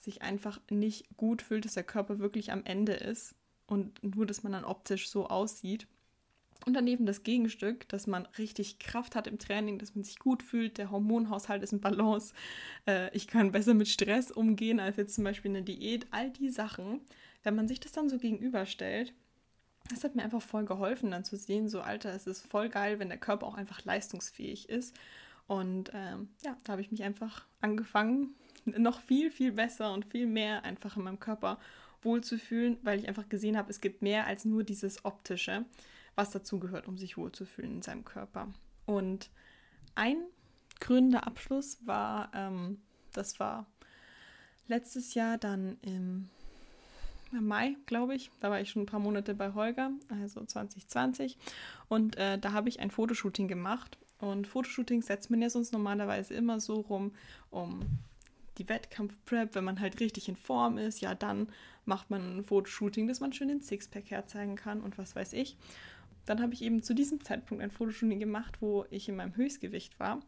sich 0.00 0.22
einfach 0.22 0.60
nicht 0.70 1.16
gut 1.16 1.42
fühlt, 1.42 1.64
dass 1.64 1.74
der 1.74 1.84
Körper 1.84 2.18
wirklich 2.18 2.52
am 2.52 2.64
Ende 2.64 2.92
ist 2.94 3.34
und 3.66 4.02
nur, 4.02 4.26
dass 4.26 4.42
man 4.42 4.52
dann 4.52 4.64
optisch 4.64 5.08
so 5.08 5.26
aussieht. 5.26 5.86
Und 6.66 6.74
daneben 6.74 7.06
das 7.06 7.22
Gegenstück, 7.22 7.88
dass 7.88 8.06
man 8.06 8.26
richtig 8.36 8.78
Kraft 8.78 9.14
hat 9.14 9.26
im 9.26 9.38
Training, 9.38 9.78
dass 9.78 9.94
man 9.94 10.04
sich 10.04 10.18
gut 10.18 10.42
fühlt, 10.42 10.76
der 10.76 10.90
Hormonhaushalt 10.90 11.62
ist 11.62 11.72
in 11.72 11.80
Balance, 11.80 12.34
äh, 12.86 13.14
ich 13.16 13.26
kann 13.26 13.52
besser 13.52 13.72
mit 13.72 13.88
Stress 13.88 14.30
umgehen 14.30 14.78
als 14.78 14.96
jetzt 14.96 15.14
zum 15.14 15.24
Beispiel 15.24 15.50
eine 15.50 15.62
Diät, 15.62 16.06
all 16.10 16.30
die 16.30 16.50
Sachen. 16.50 17.00
Wenn 17.42 17.54
man 17.54 17.66
sich 17.66 17.80
das 17.80 17.92
dann 17.92 18.10
so 18.10 18.18
gegenüberstellt, 18.18 19.14
das 19.88 20.04
hat 20.04 20.14
mir 20.14 20.22
einfach 20.22 20.42
voll 20.42 20.66
geholfen, 20.66 21.10
dann 21.10 21.24
zu 21.24 21.36
sehen, 21.36 21.68
so 21.68 21.80
Alter, 21.80 22.14
es 22.14 22.26
ist 22.26 22.46
voll 22.46 22.68
geil, 22.68 22.98
wenn 22.98 23.08
der 23.08 23.18
Körper 23.18 23.46
auch 23.46 23.54
einfach 23.54 23.82
leistungsfähig 23.84 24.68
ist. 24.68 24.94
Und 25.46 25.90
ähm, 25.94 26.28
ja, 26.44 26.56
da 26.64 26.72
habe 26.72 26.82
ich 26.82 26.90
mich 26.90 27.02
einfach 27.02 27.46
angefangen, 27.60 28.34
noch 28.64 29.00
viel, 29.00 29.30
viel 29.30 29.52
besser 29.52 29.92
und 29.92 30.04
viel 30.04 30.26
mehr 30.26 30.64
einfach 30.64 30.96
in 30.96 31.04
meinem 31.04 31.20
Körper 31.20 31.58
wohlzufühlen, 32.02 32.78
weil 32.82 32.98
ich 32.98 33.08
einfach 33.08 33.28
gesehen 33.28 33.56
habe, 33.56 33.70
es 33.70 33.80
gibt 33.80 34.02
mehr 34.02 34.26
als 34.26 34.44
nur 34.44 34.64
dieses 34.64 35.04
Optische, 35.04 35.64
was 36.14 36.30
dazugehört, 36.30 36.88
um 36.88 36.98
sich 36.98 37.16
wohlzufühlen 37.16 37.76
in 37.76 37.82
seinem 37.82 38.04
Körper. 38.04 38.48
Und 38.86 39.30
ein 39.94 40.16
krönender 40.80 41.26
Abschluss 41.26 41.78
war, 41.84 42.30
ähm, 42.34 42.80
das 43.12 43.38
war 43.38 43.66
letztes 44.66 45.14
Jahr 45.14 45.36
dann 45.36 45.76
im 45.82 46.28
Mai, 47.32 47.76
glaube 47.86 48.14
ich. 48.14 48.30
Da 48.40 48.50
war 48.50 48.60
ich 48.60 48.70
schon 48.70 48.82
ein 48.82 48.86
paar 48.86 49.00
Monate 49.00 49.34
bei 49.34 49.52
Holger, 49.54 49.92
also 50.08 50.44
2020. 50.44 51.38
Und 51.88 52.16
äh, 52.16 52.38
da 52.38 52.52
habe 52.52 52.68
ich 52.68 52.80
ein 52.80 52.90
Fotoshooting 52.90 53.46
gemacht. 53.46 53.98
Und 54.18 54.46
Fotoshootings 54.46 55.06
setzt 55.06 55.30
man 55.30 55.40
ja 55.40 55.50
sonst 55.50 55.72
normalerweise 55.72 56.34
immer 56.34 56.60
so 56.60 56.80
rum, 56.80 57.12
um 57.50 57.80
die 58.60 58.68
Wettkampfprep, 58.68 59.54
wenn 59.54 59.64
man 59.64 59.80
halt 59.80 59.98
richtig 60.00 60.28
in 60.28 60.36
Form 60.36 60.78
ist, 60.78 61.00
ja, 61.00 61.14
dann 61.14 61.48
macht 61.84 62.10
man 62.10 62.38
ein 62.38 62.44
Fotoshooting, 62.44 63.08
dass 63.08 63.20
man 63.20 63.32
schön 63.32 63.48
den 63.48 63.62
Sixpack 63.62 64.10
herzeigen 64.10 64.54
kann 64.54 64.82
und 64.82 64.98
was 64.98 65.16
weiß 65.16 65.32
ich. 65.32 65.56
Dann 66.26 66.42
habe 66.42 66.52
ich 66.52 66.62
eben 66.62 66.82
zu 66.82 66.94
diesem 66.94 67.24
Zeitpunkt 67.24 67.64
ein 67.64 67.70
Fotoshooting 67.70 68.20
gemacht, 68.20 68.58
wo 68.60 68.84
ich 68.90 69.08
in 69.08 69.16
meinem 69.16 69.34
Höchstgewicht 69.34 69.98
war. 69.98 70.20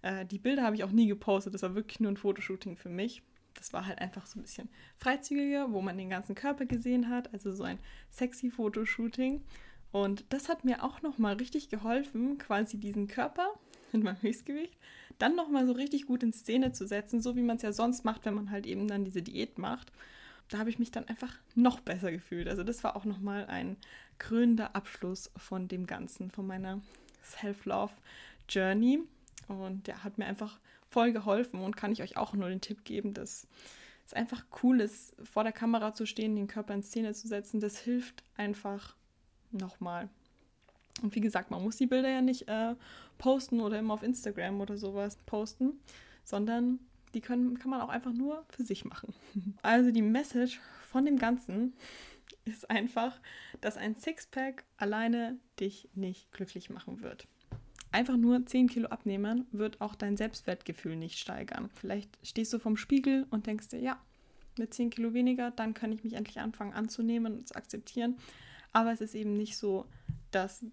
Äh, 0.00 0.24
die 0.24 0.38
Bilder 0.38 0.62
habe 0.62 0.76
ich 0.76 0.84
auch 0.84 0.92
nie 0.92 1.08
gepostet, 1.08 1.54
das 1.54 1.62
war 1.62 1.74
wirklich 1.74 2.00
nur 2.00 2.12
ein 2.12 2.16
Fotoshooting 2.16 2.76
für 2.76 2.88
mich. 2.88 3.22
Das 3.54 3.72
war 3.72 3.86
halt 3.86 3.98
einfach 3.98 4.24
so 4.26 4.38
ein 4.38 4.42
bisschen 4.42 4.70
freizügiger, 4.96 5.72
wo 5.72 5.82
man 5.82 5.98
den 5.98 6.08
ganzen 6.08 6.34
Körper 6.34 6.64
gesehen 6.64 7.10
hat, 7.10 7.32
also 7.34 7.52
so 7.52 7.64
ein 7.64 7.78
sexy 8.10 8.50
Fotoshooting. 8.50 9.42
Und 9.90 10.24
das 10.30 10.48
hat 10.48 10.64
mir 10.64 10.82
auch 10.82 11.02
nochmal 11.02 11.34
richtig 11.34 11.68
geholfen, 11.68 12.38
quasi 12.38 12.78
diesen 12.78 13.08
Körper 13.08 13.52
in 14.00 14.02
meinem 14.02 14.20
Höchstgewicht 14.20 14.76
dann 15.18 15.36
nochmal 15.36 15.66
so 15.66 15.72
richtig 15.72 16.06
gut 16.06 16.22
in 16.22 16.32
Szene 16.32 16.72
zu 16.72 16.86
setzen, 16.86 17.20
so 17.20 17.36
wie 17.36 17.42
man 17.42 17.56
es 17.56 17.62
ja 17.62 17.72
sonst 17.72 18.04
macht, 18.04 18.24
wenn 18.24 18.34
man 18.34 18.50
halt 18.50 18.66
eben 18.66 18.88
dann 18.88 19.04
diese 19.04 19.22
Diät 19.22 19.58
macht. 19.58 19.92
Da 20.48 20.58
habe 20.58 20.70
ich 20.70 20.78
mich 20.78 20.90
dann 20.90 21.06
einfach 21.08 21.34
noch 21.54 21.80
besser 21.80 22.10
gefühlt. 22.10 22.48
Also 22.48 22.64
das 22.64 22.82
war 22.84 22.96
auch 22.96 23.04
nochmal 23.04 23.46
ein 23.46 23.76
krönender 24.18 24.74
Abschluss 24.74 25.30
von 25.36 25.68
dem 25.68 25.86
Ganzen, 25.86 26.30
von 26.30 26.46
meiner 26.46 26.80
Self-Love-Journey. 27.24 29.00
Und 29.48 29.86
der 29.86 30.04
hat 30.04 30.18
mir 30.18 30.26
einfach 30.26 30.58
voll 30.90 31.12
geholfen 31.12 31.60
und 31.60 31.76
kann 31.76 31.92
ich 31.92 32.02
euch 32.02 32.16
auch 32.16 32.34
nur 32.34 32.48
den 32.48 32.60
Tipp 32.60 32.84
geben, 32.84 33.14
dass 33.14 33.46
es 34.06 34.12
einfach 34.12 34.44
cool 34.62 34.80
ist, 34.80 35.14
vor 35.24 35.42
der 35.42 35.52
Kamera 35.52 35.94
zu 35.94 36.06
stehen, 36.06 36.36
den 36.36 36.48
Körper 36.48 36.74
in 36.74 36.82
Szene 36.82 37.14
zu 37.14 37.28
setzen. 37.28 37.60
Das 37.60 37.78
hilft 37.78 38.22
einfach 38.36 38.94
nochmal. 39.52 40.08
Und 41.02 41.14
wie 41.14 41.20
gesagt, 41.20 41.50
man 41.50 41.62
muss 41.62 41.76
die 41.76 41.86
Bilder 41.86 42.08
ja 42.08 42.22
nicht 42.22 42.48
äh, 42.48 42.74
posten 43.18 43.60
oder 43.60 43.78
immer 43.78 43.94
auf 43.94 44.02
Instagram 44.02 44.60
oder 44.60 44.76
sowas 44.76 45.16
posten, 45.26 45.80
sondern 46.24 46.78
die 47.14 47.20
können, 47.20 47.58
kann 47.58 47.70
man 47.70 47.80
auch 47.80 47.88
einfach 47.88 48.12
nur 48.12 48.44
für 48.48 48.64
sich 48.64 48.84
machen. 48.84 49.14
Also 49.62 49.90
die 49.90 50.02
Message 50.02 50.60
von 50.90 51.04
dem 51.04 51.18
Ganzen 51.18 51.74
ist 52.44 52.70
einfach, 52.70 53.20
dass 53.60 53.76
ein 53.76 53.94
Sixpack 53.94 54.64
alleine 54.76 55.38
dich 55.60 55.88
nicht 55.94 56.32
glücklich 56.32 56.70
machen 56.70 57.02
wird. 57.02 57.26
Einfach 57.92 58.16
nur 58.16 58.46
10 58.46 58.68
Kilo 58.68 58.88
abnehmen 58.88 59.46
wird 59.52 59.80
auch 59.80 59.94
dein 59.94 60.16
Selbstwertgefühl 60.16 60.96
nicht 60.96 61.18
steigern. 61.18 61.68
Vielleicht 61.74 62.18
stehst 62.26 62.52
du 62.52 62.58
vorm 62.58 62.78
Spiegel 62.78 63.26
und 63.30 63.46
denkst 63.46 63.68
dir, 63.68 63.80
ja, 63.80 64.00
mit 64.58 64.72
10 64.72 64.90
Kilo 64.90 65.12
weniger, 65.12 65.50
dann 65.50 65.74
kann 65.74 65.92
ich 65.92 66.02
mich 66.02 66.14
endlich 66.14 66.40
anfangen 66.40 66.72
anzunehmen 66.72 67.34
und 67.34 67.48
zu 67.48 67.54
akzeptieren. 67.54 68.16
Aber 68.72 68.92
es 68.92 69.02
ist 69.02 69.14
eben 69.14 69.36
nicht 69.36 69.56
so, 69.56 69.86
dass 70.30 70.64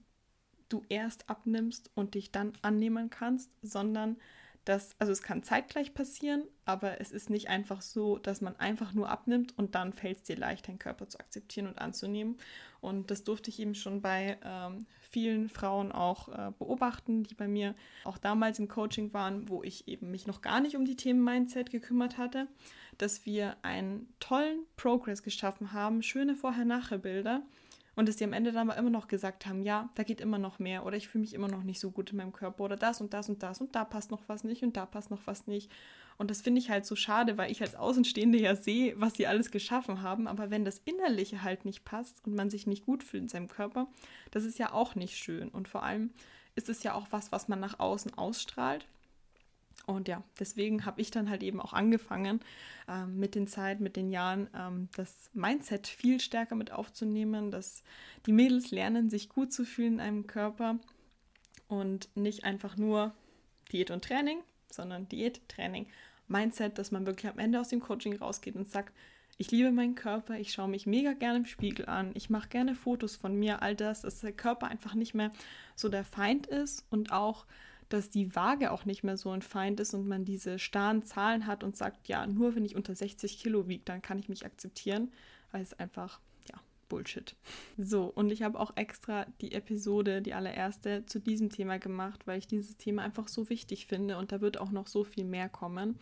du 0.69 0.83
erst 0.89 1.29
abnimmst 1.29 1.91
und 1.95 2.15
dich 2.15 2.31
dann 2.31 2.53
annehmen 2.61 3.09
kannst, 3.09 3.51
sondern 3.61 4.17
dass, 4.65 4.95
also 4.99 5.11
es 5.11 5.23
kann 5.23 5.41
zeitgleich 5.41 5.95
passieren, 5.95 6.43
aber 6.65 7.01
es 7.01 7.11
ist 7.11 7.31
nicht 7.31 7.49
einfach 7.49 7.81
so, 7.81 8.19
dass 8.19 8.39
man 8.39 8.55
einfach 8.57 8.93
nur 8.93 9.09
abnimmt 9.09 9.57
und 9.57 9.73
dann 9.73 9.93
fällt 9.93 10.17
es 10.17 10.23
dir 10.23 10.37
leicht, 10.37 10.67
deinen 10.67 10.77
Körper 10.77 11.07
zu 11.07 11.19
akzeptieren 11.19 11.65
und 11.65 11.79
anzunehmen. 11.79 12.37
Und 12.79 13.09
das 13.09 13.23
durfte 13.23 13.49
ich 13.49 13.59
eben 13.59 13.73
schon 13.73 14.01
bei 14.01 14.37
ähm, 14.43 14.85
vielen 14.99 15.49
Frauen 15.49 15.91
auch 15.91 16.29
äh, 16.29 16.51
beobachten, 16.59 17.23
die 17.23 17.33
bei 17.33 17.47
mir 17.47 17.73
auch 18.03 18.19
damals 18.19 18.59
im 18.59 18.67
Coaching 18.67 19.11
waren, 19.11 19.49
wo 19.49 19.63
ich 19.63 19.87
eben 19.87 20.11
mich 20.11 20.27
noch 20.27 20.41
gar 20.41 20.61
nicht 20.61 20.75
um 20.75 20.85
die 20.85 20.95
Themen 20.95 21.23
Mindset 21.23 21.71
gekümmert 21.71 22.17
hatte, 22.17 22.47
dass 22.99 23.25
wir 23.25 23.57
einen 23.63 24.13
tollen 24.19 24.59
Progress 24.77 25.23
geschaffen 25.23 25.73
haben, 25.73 26.03
schöne 26.03 26.35
Vorher-Nachher-Bilder 26.35 27.41
und 27.99 28.07
dass 28.07 28.15
die 28.15 28.23
am 28.23 28.31
Ende 28.31 28.53
dann 28.53 28.69
aber 28.69 28.79
immer 28.79 28.89
noch 28.89 29.09
gesagt 29.09 29.45
haben, 29.45 29.61
ja, 29.61 29.89
da 29.95 30.03
geht 30.03 30.21
immer 30.21 30.37
noch 30.37 30.57
mehr 30.57 30.85
oder 30.85 30.95
ich 30.95 31.09
fühle 31.09 31.23
mich 31.23 31.33
immer 31.33 31.49
noch 31.49 31.63
nicht 31.63 31.81
so 31.81 31.91
gut 31.91 32.11
in 32.11 32.17
meinem 32.17 32.31
Körper 32.31 32.63
oder 32.63 32.77
das 32.77 33.01
und 33.01 33.13
das 33.13 33.27
und 33.27 33.43
das 33.43 33.59
und 33.59 33.75
da 33.75 33.83
passt 33.83 34.09
noch 34.09 34.21
was 34.27 34.45
nicht 34.45 34.63
und 34.63 34.77
da 34.77 34.85
passt 34.85 35.11
noch 35.11 35.19
was 35.25 35.47
nicht. 35.47 35.69
Und 36.17 36.31
das 36.31 36.41
finde 36.41 36.59
ich 36.59 36.69
halt 36.69 36.85
so 36.85 36.95
schade, 36.95 37.37
weil 37.37 37.51
ich 37.51 37.61
als 37.61 37.75
Außenstehende 37.75 38.39
ja 38.39 38.55
sehe, 38.55 38.93
was 38.95 39.15
sie 39.15 39.27
alles 39.27 39.51
geschaffen 39.51 40.01
haben, 40.01 40.27
aber 40.27 40.49
wenn 40.49 40.63
das 40.63 40.79
Innerliche 40.85 41.43
halt 41.43 41.65
nicht 41.65 41.83
passt 41.83 42.25
und 42.25 42.35
man 42.35 42.49
sich 42.49 42.67
nicht 42.67 42.85
gut 42.85 43.03
fühlt 43.03 43.23
in 43.23 43.27
seinem 43.27 43.49
Körper, 43.49 43.87
das 44.31 44.45
ist 44.45 44.59
ja 44.59 44.71
auch 44.71 44.95
nicht 44.95 45.17
schön. 45.17 45.49
Und 45.49 45.67
vor 45.67 45.83
allem 45.83 46.11
ist 46.55 46.69
es 46.69 46.83
ja 46.83 46.93
auch 46.93 47.07
was, 47.11 47.33
was 47.33 47.49
man 47.49 47.59
nach 47.59 47.81
außen 47.81 48.17
ausstrahlt. 48.17 48.87
Und 49.85 50.07
ja, 50.07 50.23
deswegen 50.39 50.85
habe 50.85 51.01
ich 51.01 51.09
dann 51.09 51.29
halt 51.29 51.41
eben 51.41 51.59
auch 51.59 51.73
angefangen, 51.73 52.41
ähm, 52.87 53.17
mit 53.19 53.33
den 53.33 53.47
Zeit, 53.47 53.79
mit 53.79 53.95
den 53.95 54.11
Jahren, 54.11 54.47
ähm, 54.55 54.87
das 54.95 55.31
Mindset 55.33 55.87
viel 55.87 56.19
stärker 56.19 56.55
mit 56.55 56.71
aufzunehmen, 56.71 57.49
dass 57.49 57.83
die 58.25 58.31
Mädels 58.31 58.71
lernen, 58.71 59.09
sich 59.09 59.29
gut 59.29 59.51
zu 59.51 59.65
fühlen 59.65 59.93
in 59.93 59.99
einem 59.99 60.27
Körper 60.27 60.77
und 61.67 62.09
nicht 62.15 62.43
einfach 62.43 62.77
nur 62.77 63.13
Diät 63.71 63.89
und 63.89 64.03
Training, 64.03 64.39
sondern 64.71 65.07
Diät, 65.09 65.41
Training, 65.49 65.87
Mindset, 66.27 66.77
dass 66.77 66.91
man 66.91 67.07
wirklich 67.07 67.31
am 67.31 67.39
Ende 67.39 67.59
aus 67.59 67.69
dem 67.69 67.79
Coaching 67.79 68.15
rausgeht 68.17 68.55
und 68.55 68.69
sagt, 68.69 68.93
Ich 69.41 69.51
liebe 69.51 69.71
meinen 69.71 69.95
Körper, 69.95 70.37
ich 70.37 70.51
schaue 70.51 70.67
mich 70.67 70.85
mega 70.85 71.13
gerne 71.13 71.39
im 71.39 71.45
Spiegel 71.45 71.85
an, 71.85 72.11
ich 72.13 72.29
mache 72.29 72.49
gerne 72.49 72.75
Fotos 72.75 73.15
von 73.15 73.35
mir, 73.39 73.61
all 73.61 73.73
das, 73.73 74.01
dass 74.01 74.19
der 74.19 74.33
Körper 74.33 74.67
einfach 74.67 74.95
nicht 74.95 75.13
mehr 75.13 75.31
so 75.75 75.87
der 75.87 76.03
Feind 76.03 76.45
ist 76.45 76.85
und 76.89 77.13
auch, 77.13 77.45
dass 77.89 78.09
die 78.09 78.35
Waage 78.35 78.71
auch 78.71 78.85
nicht 78.85 79.03
mehr 79.03 79.17
so 79.17 79.31
ein 79.31 79.41
Feind 79.41 79.79
ist 79.79 79.93
und 79.93 80.07
man 80.07 80.23
diese 80.23 80.59
starren 80.59 81.03
Zahlen 81.03 81.47
hat 81.47 81.63
und 81.63 81.75
sagt, 81.75 82.07
ja, 82.07 82.25
nur 82.27 82.55
wenn 82.55 82.65
ich 82.65 82.75
unter 82.75 82.95
60 82.95 83.39
Kilo 83.39 83.67
wiege, 83.67 83.83
dann 83.83 84.01
kann 84.01 84.19
ich 84.19 84.29
mich 84.29 84.45
akzeptieren, 84.45 85.11
weil 85.51 85.61
es 85.61 85.73
einfach, 85.73 86.21
ja, 86.51 86.59
Bullshit. 86.87 87.35
So, 87.77 88.05
und 88.05 88.31
ich 88.31 88.43
habe 88.43 88.59
auch 88.59 88.77
extra 88.77 89.25
die 89.41 89.53
Episode, 89.53 90.21
die 90.21 90.33
allererste, 90.33 91.05
zu 91.07 91.19
diesem 91.19 91.49
Thema 91.49 91.79
gemacht, 91.79 92.27
weil 92.27 92.39
ich 92.39 92.47
dieses 92.47 92.77
Thema 92.77 93.01
einfach 93.01 93.27
so 93.27 93.49
wichtig 93.49 93.87
finde 93.87 94.17
und 94.17 94.31
da 94.31 94.39
wird 94.39 94.59
auch 94.59 94.71
noch 94.71 94.87
so 94.87 95.03
viel 95.03 95.25
mehr 95.25 95.49
kommen. 95.49 95.97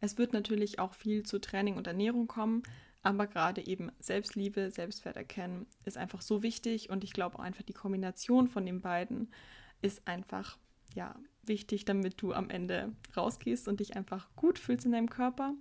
Es 0.00 0.18
wird 0.18 0.32
natürlich 0.32 0.78
auch 0.78 0.94
viel 0.94 1.24
zu 1.24 1.40
Training 1.40 1.76
und 1.76 1.86
Ernährung 1.86 2.28
kommen, 2.28 2.62
aber 3.02 3.26
gerade 3.26 3.66
eben 3.66 3.90
Selbstliebe, 3.98 4.70
Selbstwert 4.70 5.16
erkennen 5.16 5.66
ist 5.84 5.98
einfach 5.98 6.22
so 6.22 6.42
wichtig 6.44 6.90
und 6.90 7.02
ich 7.02 7.12
glaube 7.12 7.38
auch 7.38 7.42
einfach 7.42 7.62
die 7.62 7.72
Kombination 7.72 8.46
von 8.46 8.64
den 8.64 8.80
beiden 8.80 9.32
ist 9.80 10.06
einfach 10.06 10.58
ja 10.94 11.16
wichtig, 11.44 11.84
damit 11.84 12.20
du 12.20 12.32
am 12.32 12.50
Ende 12.50 12.92
rausgehst 13.16 13.68
und 13.68 13.80
dich 13.80 13.96
einfach 13.96 14.28
gut 14.36 14.58
fühlst 14.58 14.86
in 14.86 14.92
deinem 14.92 15.10
Körper. 15.10 15.54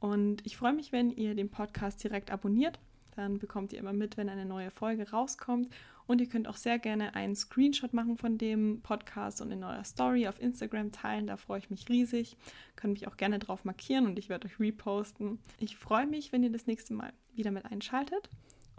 Und 0.00 0.44
ich 0.46 0.56
freue 0.56 0.72
mich, 0.72 0.92
wenn 0.92 1.10
ihr 1.10 1.34
den 1.34 1.50
Podcast 1.50 2.02
direkt 2.02 2.30
abonniert. 2.30 2.78
Dann 3.16 3.38
bekommt 3.38 3.72
ihr 3.72 3.78
immer 3.78 3.92
mit, 3.92 4.16
wenn 4.16 4.28
eine 4.28 4.44
neue 4.44 4.70
Folge 4.70 5.10
rauskommt. 5.10 5.68
Und 6.06 6.20
ihr 6.20 6.28
könnt 6.28 6.48
auch 6.48 6.56
sehr 6.56 6.78
gerne 6.78 7.14
einen 7.14 7.34
Screenshot 7.34 7.94
machen 7.94 8.18
von 8.18 8.36
dem 8.36 8.82
Podcast 8.82 9.40
und 9.40 9.50
in 9.50 9.64
eurer 9.64 9.84
Story 9.84 10.28
auf 10.28 10.40
Instagram 10.40 10.92
teilen. 10.92 11.26
Da 11.26 11.36
freue 11.36 11.60
ich 11.60 11.70
mich 11.70 11.88
riesig. 11.88 12.36
Könnt 12.76 12.94
mich 12.94 13.08
auch 13.08 13.16
gerne 13.16 13.38
drauf 13.38 13.64
markieren 13.64 14.06
und 14.06 14.18
ich 14.18 14.28
werde 14.28 14.46
euch 14.46 14.60
reposten. 14.60 15.38
Ich 15.58 15.76
freue 15.76 16.06
mich, 16.06 16.32
wenn 16.32 16.42
ihr 16.42 16.52
das 16.52 16.66
nächste 16.66 16.92
Mal 16.92 17.12
wieder 17.34 17.50
mit 17.50 17.64
einschaltet. 17.64 18.28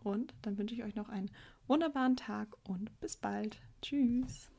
Und 0.03 0.35
dann 0.43 0.59
wünsche 0.59 0.75
ich 0.75 0.83
euch 0.83 0.95
noch 0.95 1.09
einen 1.09 1.31
wunderbaren 1.67 2.15
Tag 2.15 2.49
und 2.63 2.99
bis 2.99 3.17
bald. 3.17 3.57
Tschüss. 3.81 4.51